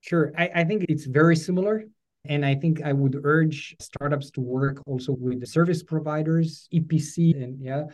Sure. 0.00 0.32
I, 0.38 0.50
I 0.54 0.64
think 0.64 0.84
it's 0.88 1.06
very 1.06 1.34
similar. 1.34 1.86
And 2.24 2.44
I 2.44 2.54
think 2.54 2.82
I 2.82 2.92
would 2.92 3.20
urge 3.24 3.76
startups 3.80 4.30
to 4.32 4.40
work 4.40 4.82
also 4.86 5.12
with 5.12 5.40
the 5.40 5.46
service 5.46 5.82
providers, 5.82 6.68
EPC, 6.72 7.42
and 7.42 7.58
yeah. 7.60 7.84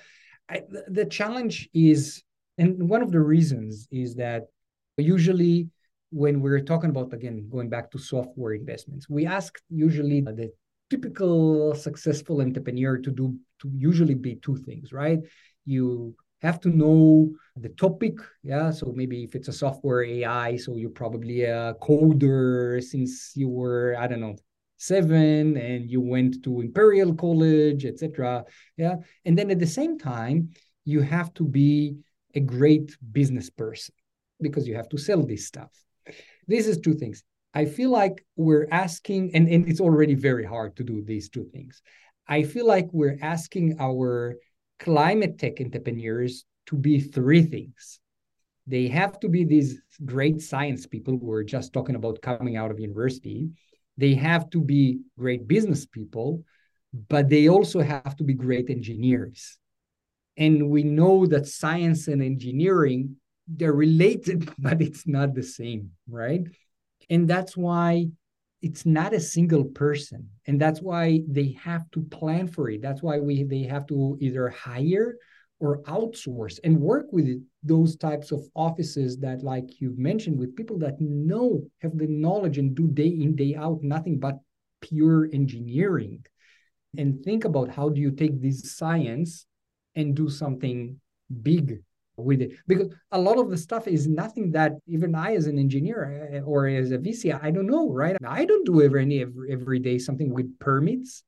I, 0.49 0.63
the 0.89 1.05
challenge 1.05 1.69
is, 1.75 2.23
and 2.59 2.89
one 2.89 3.03
of 3.03 3.13
the 3.13 3.21
reasons 3.21 3.89
is 3.91 4.15
that 4.17 4.45
usually 4.97 5.69
when 6.11 6.41
we're 6.41 6.61
talking 6.61 6.91
about 6.91 7.13
again 7.13 7.49
going 7.51 7.69
back 7.69 7.91
to 7.91 7.99
software 7.99 8.53
investments, 8.53 9.09
we 9.09 9.27
ask 9.27 9.59
usually 9.71 10.21
the 10.21 10.51
typical 10.91 11.75
successful 11.75 12.41
entrepreneur 12.41 12.99
to 12.99 13.11
do 13.11 13.37
to 13.61 13.71
usually 13.77 14.15
be 14.15 14.37
two 14.37 14.57
things, 14.57 14.93
right? 14.93 15.21
You 15.65 16.15
have 16.47 16.61
to 16.61 16.71
know 16.71 17.29
the 17.57 17.71
topic 17.71 18.15
yeah? 18.43 18.71
So 18.71 18.93
maybe 18.95 19.25
if 19.25 19.35
it's 19.35 19.49
a 19.49 19.53
software 19.65 20.03
ai 20.05 20.57
so 20.57 20.77
you're 20.77 21.01
probably 21.03 21.43
a 21.43 21.75
coder 21.87 22.83
since 22.83 23.33
you 23.35 23.49
were 23.49 23.97
i 23.99 24.07
don't 24.07 24.21
know 24.21 24.37
seven 24.79 25.57
and 25.57 25.91
you 25.91 26.01
went 26.01 26.33
to 26.45 26.61
imperial 26.61 27.15
college 27.15 27.85
etc 27.85 28.45
yeah? 28.77 28.97
And 29.25 29.37
then 29.39 29.51
at 29.51 29.59
the 29.59 29.73
same 29.81 29.99
time 29.99 30.51
you 30.85 31.01
have 31.03 31.35
to 31.35 31.45
be 31.45 31.97
a 32.35 32.41
great 32.41 32.97
business 33.13 33.49
person 33.51 33.95
because 34.41 34.69
you 34.69 34.77
have 34.77 34.89
to 34.91 34.99
sell 34.99 35.23
this 35.25 35.47
stuff. 35.47 35.71
This 36.47 36.67
is 36.67 36.79
two 36.79 36.95
things. 36.95 37.23
I 37.55 37.65
feel 37.65 37.91
like 37.91 38.25
we're 38.37 38.69
asking 38.71 39.35
and, 39.35 39.49
and 39.49 39.69
it's 39.69 39.81
already 39.81 40.15
very 40.15 40.45
hard 40.45 40.77
to 40.77 40.85
do 40.85 41.03
these 41.03 41.29
two 41.29 41.47
things. 41.53 41.83
I 42.29 42.43
feel 42.43 42.67
like 42.67 42.89
we're 42.93 43.19
asking 43.23 43.77
our 43.81 44.37
climate 44.79 45.39
tech 45.39 45.61
entrepreneurs 45.61 46.45
to 46.67 46.77
be 46.77 47.01
three 47.01 47.43
things. 47.43 48.01
They 48.67 48.89
have 48.89 49.21
to 49.21 49.29
be 49.29 49.45
these 49.45 49.81
great 50.05 50.41
science 50.41 50.87
people 50.87 51.19
who 51.19 51.31
are 51.31 51.45
just 51.45 51.73
talking 51.73 51.95
about 51.95 52.21
coming 52.21 52.57
out 52.57 52.71
of 52.71 52.81
university. 52.81 53.51
They 53.97 54.15
have 54.15 54.51
to 54.51 54.61
be 54.61 55.01
great 55.17 55.47
business 55.47 55.87
people 55.87 56.43
but 57.09 57.29
they 57.29 57.49
also 57.49 57.81
have 57.81 58.17
to 58.17 58.25
be 58.25 58.35
great 58.35 58.71
engineers. 58.71 59.59
And 60.37 60.71
we 60.71 60.83
know 60.83 61.27
that 61.27 61.47
science 61.47 62.09
and 62.09 62.23
engineering 62.23 63.17
they're 63.49 63.73
related 63.73 64.51
but 64.59 64.83
it's 64.83 65.07
not 65.07 65.35
the 65.35 65.43
same 65.43 65.91
right? 66.09 66.43
And 67.09 67.29
that's 67.29 67.57
why 67.57 68.09
it's 68.67 68.85
not 68.85 69.15
a 69.15 69.21
single 69.21 69.65
person 69.65 70.29
and 70.47 70.61
that's 70.61 70.83
why 70.83 71.21
they 71.29 71.57
have 71.63 71.89
to 71.93 72.03
plan 72.19 72.49
for 72.49 72.69
it. 72.69 72.83
That's 72.83 73.01
why 73.01 73.21
we 73.21 73.45
they 73.45 73.63
have 73.63 73.87
to 73.87 74.19
either 74.21 74.49
hire 74.49 75.19
or 75.61 75.83
outsource 75.85 76.59
and 76.65 76.81
work 76.81 77.07
with 77.13 77.29
those 77.63 77.97
types 77.97 78.33
of 78.33 78.41
offices 78.57 79.19
that 79.19 79.45
like 79.45 79.81
you've 79.81 79.99
mentioned 79.99 80.37
with 80.37 80.57
people 80.57 80.79
that 80.81 81.01
know 81.01 81.63
have 81.81 81.97
the 81.97 82.09
knowledge 82.09 82.59
and 82.59 82.75
do 82.75 82.89
day 82.89 83.13
in 83.25 83.37
day 83.37 83.55
out 83.55 83.79
nothing 83.83 84.19
but 84.19 84.37
pure 84.81 85.29
engineering. 85.33 86.25
And 86.99 87.23
think 87.23 87.45
about 87.45 87.71
how 87.71 87.89
do 87.89 88.01
you 88.01 88.11
take 88.11 88.43
this 88.43 88.77
science 88.77 89.47
and 89.95 90.17
do 90.17 90.29
something 90.29 91.01
big 91.43 91.83
with 92.17 92.41
it. 92.41 92.53
Because 92.67 92.93
a 93.13 93.21
lot 93.21 93.39
of 93.39 93.51
the 93.51 93.59
stuff 93.59 93.87
is 93.87 94.07
nothing 94.07 94.53
that 94.53 94.73
even 94.87 95.15
I 95.15 95.35
as 95.35 95.47
an 95.47 95.59
engineer 95.59 96.29
eh, 96.33 96.41
or 96.41 96.67
as 96.67 96.91
a 96.91 96.99
VC 96.99 97.39
I 97.41 97.51
don't 97.51 97.67
know 97.67 97.91
right? 97.91 98.17
I 98.27 98.45
don't 98.45 98.67
do 98.67 98.83
every 98.83 99.21
every, 99.21 99.53
every 99.53 99.79
day 99.79 99.99
something 99.99 100.33
with 100.33 100.59
permits. 100.59 101.23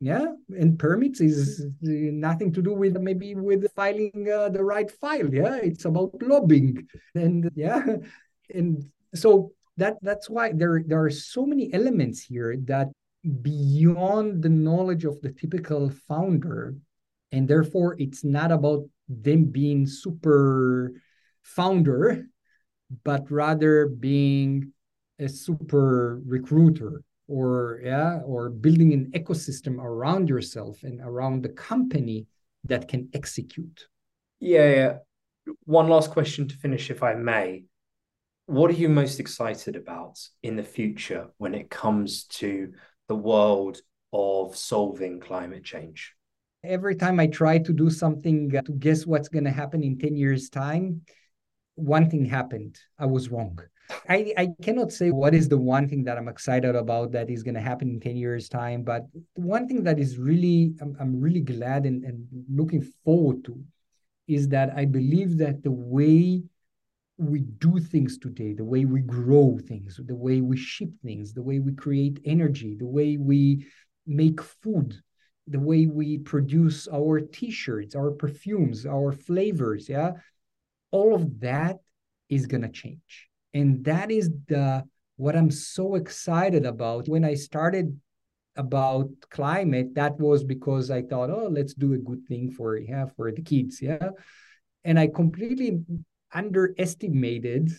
Yeah 0.00 0.26
and 0.50 0.78
permits 0.78 1.20
is 1.20 1.66
nothing 1.80 2.52
to 2.52 2.62
do 2.62 2.72
with 2.72 2.96
maybe 2.98 3.34
with 3.34 3.70
filing 3.74 4.28
uh, 4.32 4.48
the 4.48 4.62
right 4.62 4.90
file. 4.90 5.32
Yeah 5.32 5.56
it's 5.56 5.84
about 5.84 6.14
lobbying. 6.22 6.86
And 7.14 7.50
yeah 7.54 7.84
and 8.54 8.84
so 9.14 9.52
that 9.76 9.96
that's 10.02 10.30
why 10.30 10.52
there 10.52 10.82
there 10.86 11.02
are 11.02 11.10
so 11.10 11.44
many 11.46 11.72
elements 11.72 12.22
here 12.22 12.56
that 12.64 12.88
beyond 13.42 14.42
the 14.42 14.48
knowledge 14.48 15.04
of 15.04 15.20
the 15.20 15.32
typical 15.32 15.90
founder 16.08 16.74
and 17.32 17.48
therefore 17.48 17.96
it's 17.98 18.24
not 18.24 18.52
about 18.52 18.84
them 19.08 19.44
being 19.44 19.86
super 19.86 20.92
founder 21.42 22.26
but 23.04 23.30
rather 23.30 23.86
being 23.86 24.72
a 25.18 25.28
super 25.28 26.20
recruiter 26.26 27.02
or 27.26 27.80
yeah 27.84 28.20
or 28.24 28.48
building 28.48 28.92
an 28.92 29.10
ecosystem 29.12 29.78
around 29.78 30.28
yourself 30.28 30.82
and 30.82 31.00
around 31.00 31.42
the 31.42 31.48
company 31.50 32.26
that 32.64 32.88
can 32.88 33.08
execute. 33.14 33.86
Yeah, 34.40 34.70
yeah. 34.70 34.92
one 35.64 35.88
last 35.88 36.10
question 36.10 36.48
to 36.48 36.56
finish 36.56 36.90
if 36.90 37.02
i 37.02 37.14
may. 37.14 37.64
What 38.46 38.70
are 38.70 38.74
you 38.74 38.88
most 38.88 39.20
excited 39.20 39.76
about 39.76 40.18
in 40.42 40.56
the 40.56 40.62
future 40.62 41.28
when 41.36 41.54
it 41.54 41.68
comes 41.68 42.24
to 42.24 42.72
the 43.08 43.14
world 43.14 43.82
of 44.12 44.56
solving 44.56 45.20
climate 45.20 45.64
change 45.64 46.14
every 46.64 46.94
time 46.94 47.20
i 47.20 47.26
try 47.26 47.58
to 47.58 47.72
do 47.72 47.88
something 47.90 48.54
uh, 48.56 48.62
to 48.62 48.72
guess 48.72 49.06
what's 49.06 49.28
going 49.28 49.44
to 49.44 49.50
happen 49.50 49.82
in 49.82 49.98
10 49.98 50.16
years 50.16 50.48
time 50.48 51.00
one 51.78 52.10
thing 52.10 52.24
happened. 52.24 52.78
I 52.98 53.06
was 53.06 53.30
wrong. 53.30 53.58
I, 54.08 54.34
I 54.36 54.48
cannot 54.60 54.92
say 54.92 55.10
what 55.10 55.34
is 55.34 55.48
the 55.48 55.56
one 55.56 55.88
thing 55.88 56.04
that 56.04 56.18
I'm 56.18 56.28
excited 56.28 56.74
about 56.74 57.12
that 57.12 57.30
is 57.30 57.42
going 57.42 57.54
to 57.54 57.60
happen 57.60 57.88
in 57.88 58.00
10 58.00 58.16
years 58.16 58.48
time, 58.48 58.82
but 58.82 59.06
one 59.34 59.66
thing 59.66 59.82
that 59.84 59.98
is 59.98 60.18
really, 60.18 60.74
I'm, 60.80 60.96
I'm 61.00 61.18
really 61.18 61.40
glad 61.40 61.86
and, 61.86 62.04
and 62.04 62.26
looking 62.50 62.82
forward 63.04 63.44
to 63.44 63.58
is 64.26 64.48
that 64.48 64.74
I 64.76 64.84
believe 64.84 65.38
that 65.38 65.62
the 65.62 65.70
way 65.70 66.42
we 67.16 67.40
do 67.40 67.78
things 67.78 68.18
today, 68.18 68.52
the 68.52 68.64
way 68.64 68.84
we 68.84 69.00
grow 69.00 69.58
things, 69.66 69.98
the 70.04 70.14
way 70.14 70.42
we 70.42 70.56
ship 70.56 70.90
things, 71.02 71.32
the 71.32 71.42
way 71.42 71.60
we 71.60 71.72
create 71.72 72.20
energy, 72.24 72.76
the 72.78 72.86
way 72.86 73.16
we 73.16 73.66
make 74.06 74.42
food, 74.42 75.00
the 75.50 75.60
way 75.60 75.86
we 75.86 76.18
produce 76.18 76.88
our 76.92 77.20
t-shirts, 77.20 77.94
our 77.94 78.10
perfumes, 78.10 78.86
our 78.86 79.12
flavors, 79.12 79.88
yeah, 79.88 80.12
all 80.90 81.14
of 81.14 81.40
that 81.40 81.78
is 82.28 82.46
going 82.46 82.62
to 82.62 82.68
change. 82.68 83.28
And 83.54 83.84
that 83.84 84.10
is 84.10 84.30
the 84.46 84.84
what 85.16 85.34
i'm 85.34 85.50
so 85.50 85.96
excited 85.96 86.64
about. 86.64 87.08
When 87.08 87.24
i 87.24 87.34
started 87.34 87.98
about 88.58 89.08
climate 89.30 89.94
that 89.94 90.18
was 90.18 90.42
because 90.42 90.90
i 90.90 91.00
thought 91.00 91.30
oh 91.30 91.48
let's 91.48 91.74
do 91.74 91.92
a 91.94 91.98
good 91.98 92.26
thing 92.26 92.50
for 92.50 92.76
yeah 92.76 93.06
for 93.16 93.30
the 93.30 93.40
kids 93.40 93.80
yeah? 93.80 94.10
And 94.84 94.98
i 94.98 95.06
completely 95.06 95.80
underestimated 96.34 97.70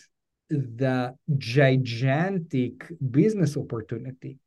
the 0.48 1.14
gigantic 1.36 2.90
business 3.10 3.56
opportunity 3.56 4.38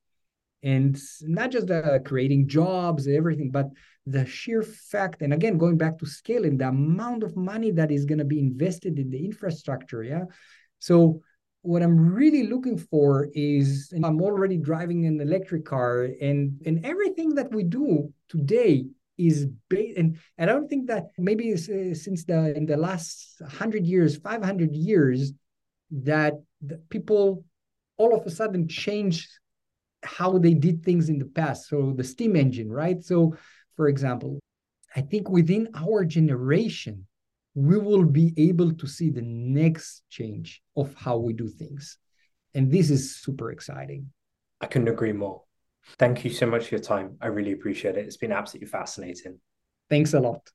and 0.64 0.98
not 1.22 1.52
just 1.52 1.68
the 1.68 2.02
creating 2.06 2.48
jobs 2.48 3.08
everything 3.08 3.52
but 3.52 3.68
the 4.06 4.26
sheer 4.26 4.64
fact 4.64 5.22
and 5.22 5.34
again 5.34 5.58
going 5.58 5.78
back 5.78 5.98
to 5.98 6.06
scaling 6.06 6.58
the 6.58 6.68
amount 6.68 7.24
of 7.24 7.36
money 7.36 7.72
that 7.72 7.92
is 7.92 8.06
going 8.06 8.18
to 8.18 8.26
be 8.26 8.40
invested 8.40 9.00
in 9.00 9.10
the 9.10 9.24
infrastructure 9.26 10.04
yeah? 10.04 10.24
So 10.80 11.22
what 11.62 11.82
I'm 11.82 11.98
really 12.14 12.48
looking 12.48 12.78
for 12.78 13.30
is 13.34 13.94
I'm 14.04 14.22
already 14.22 14.58
driving 14.58 15.06
an 15.06 15.22
electric 15.22 15.64
car 15.66 16.10
and 16.22 16.62
and 16.66 16.86
everything 16.86 17.36
that 17.36 17.54
we 17.54 17.64
do 17.64 18.14
today 18.28 18.86
is 19.18 19.48
based 19.70 19.98
and, 19.98 20.18
and 20.38 20.50
I 20.50 20.54
don't 20.54 20.68
think 20.68 20.88
that 20.88 21.06
maybe 21.18 21.54
uh, 21.54 21.58
since 21.58 22.26
the 22.26 22.54
in 22.56 22.66
the 22.66 22.76
last 22.76 23.38
100 23.40 23.86
years 23.86 24.18
500 24.18 24.76
years 24.76 25.32
that 25.92 26.34
people 26.90 27.46
all 27.98 28.14
of 28.14 28.26
a 28.26 28.32
sudden 28.32 28.68
changed 28.68 29.30
how 30.04 30.38
they 30.38 30.54
did 30.54 30.84
things 30.84 31.10
in 31.10 31.18
the 31.18 31.26
past 31.26 31.68
so 31.68 31.94
the 31.96 32.04
steam 32.04 32.36
engine 32.36 32.72
right 32.72 33.04
so 33.04 33.36
for 33.76 33.88
example 33.88 34.40
I 34.96 35.02
think 35.02 35.30
within 35.30 35.70
our 35.76 36.06
generation 36.06 37.08
we 37.56 37.78
will 37.78 38.06
be 38.06 38.34
able 38.38 38.74
to 38.74 38.88
see 38.88 39.10
the 39.10 39.22
next 39.22 40.04
change 40.10 40.62
of 40.76 40.94
how 40.96 41.18
we 41.18 41.34
do 41.34 41.48
things. 41.48 41.98
And 42.56 42.72
this 42.72 42.90
is 42.90 43.18
super 43.18 43.52
exciting. 43.52 44.12
I 44.62 44.66
couldn't 44.68 44.88
agree 44.88 45.14
more. 45.14 45.44
Thank 46.00 46.24
you 46.24 46.32
so 46.32 46.46
much 46.46 46.68
for 46.68 46.76
your 46.76 46.84
time. 46.84 47.18
I 47.22 47.28
really 47.28 47.52
appreciate 47.52 47.98
it. 47.98 48.06
It's 48.06 48.18
been 48.18 48.32
absolutely 48.32 48.70
fascinating. 48.70 49.40
Thanks 49.90 50.14
a 50.14 50.20
lot. 50.20 50.50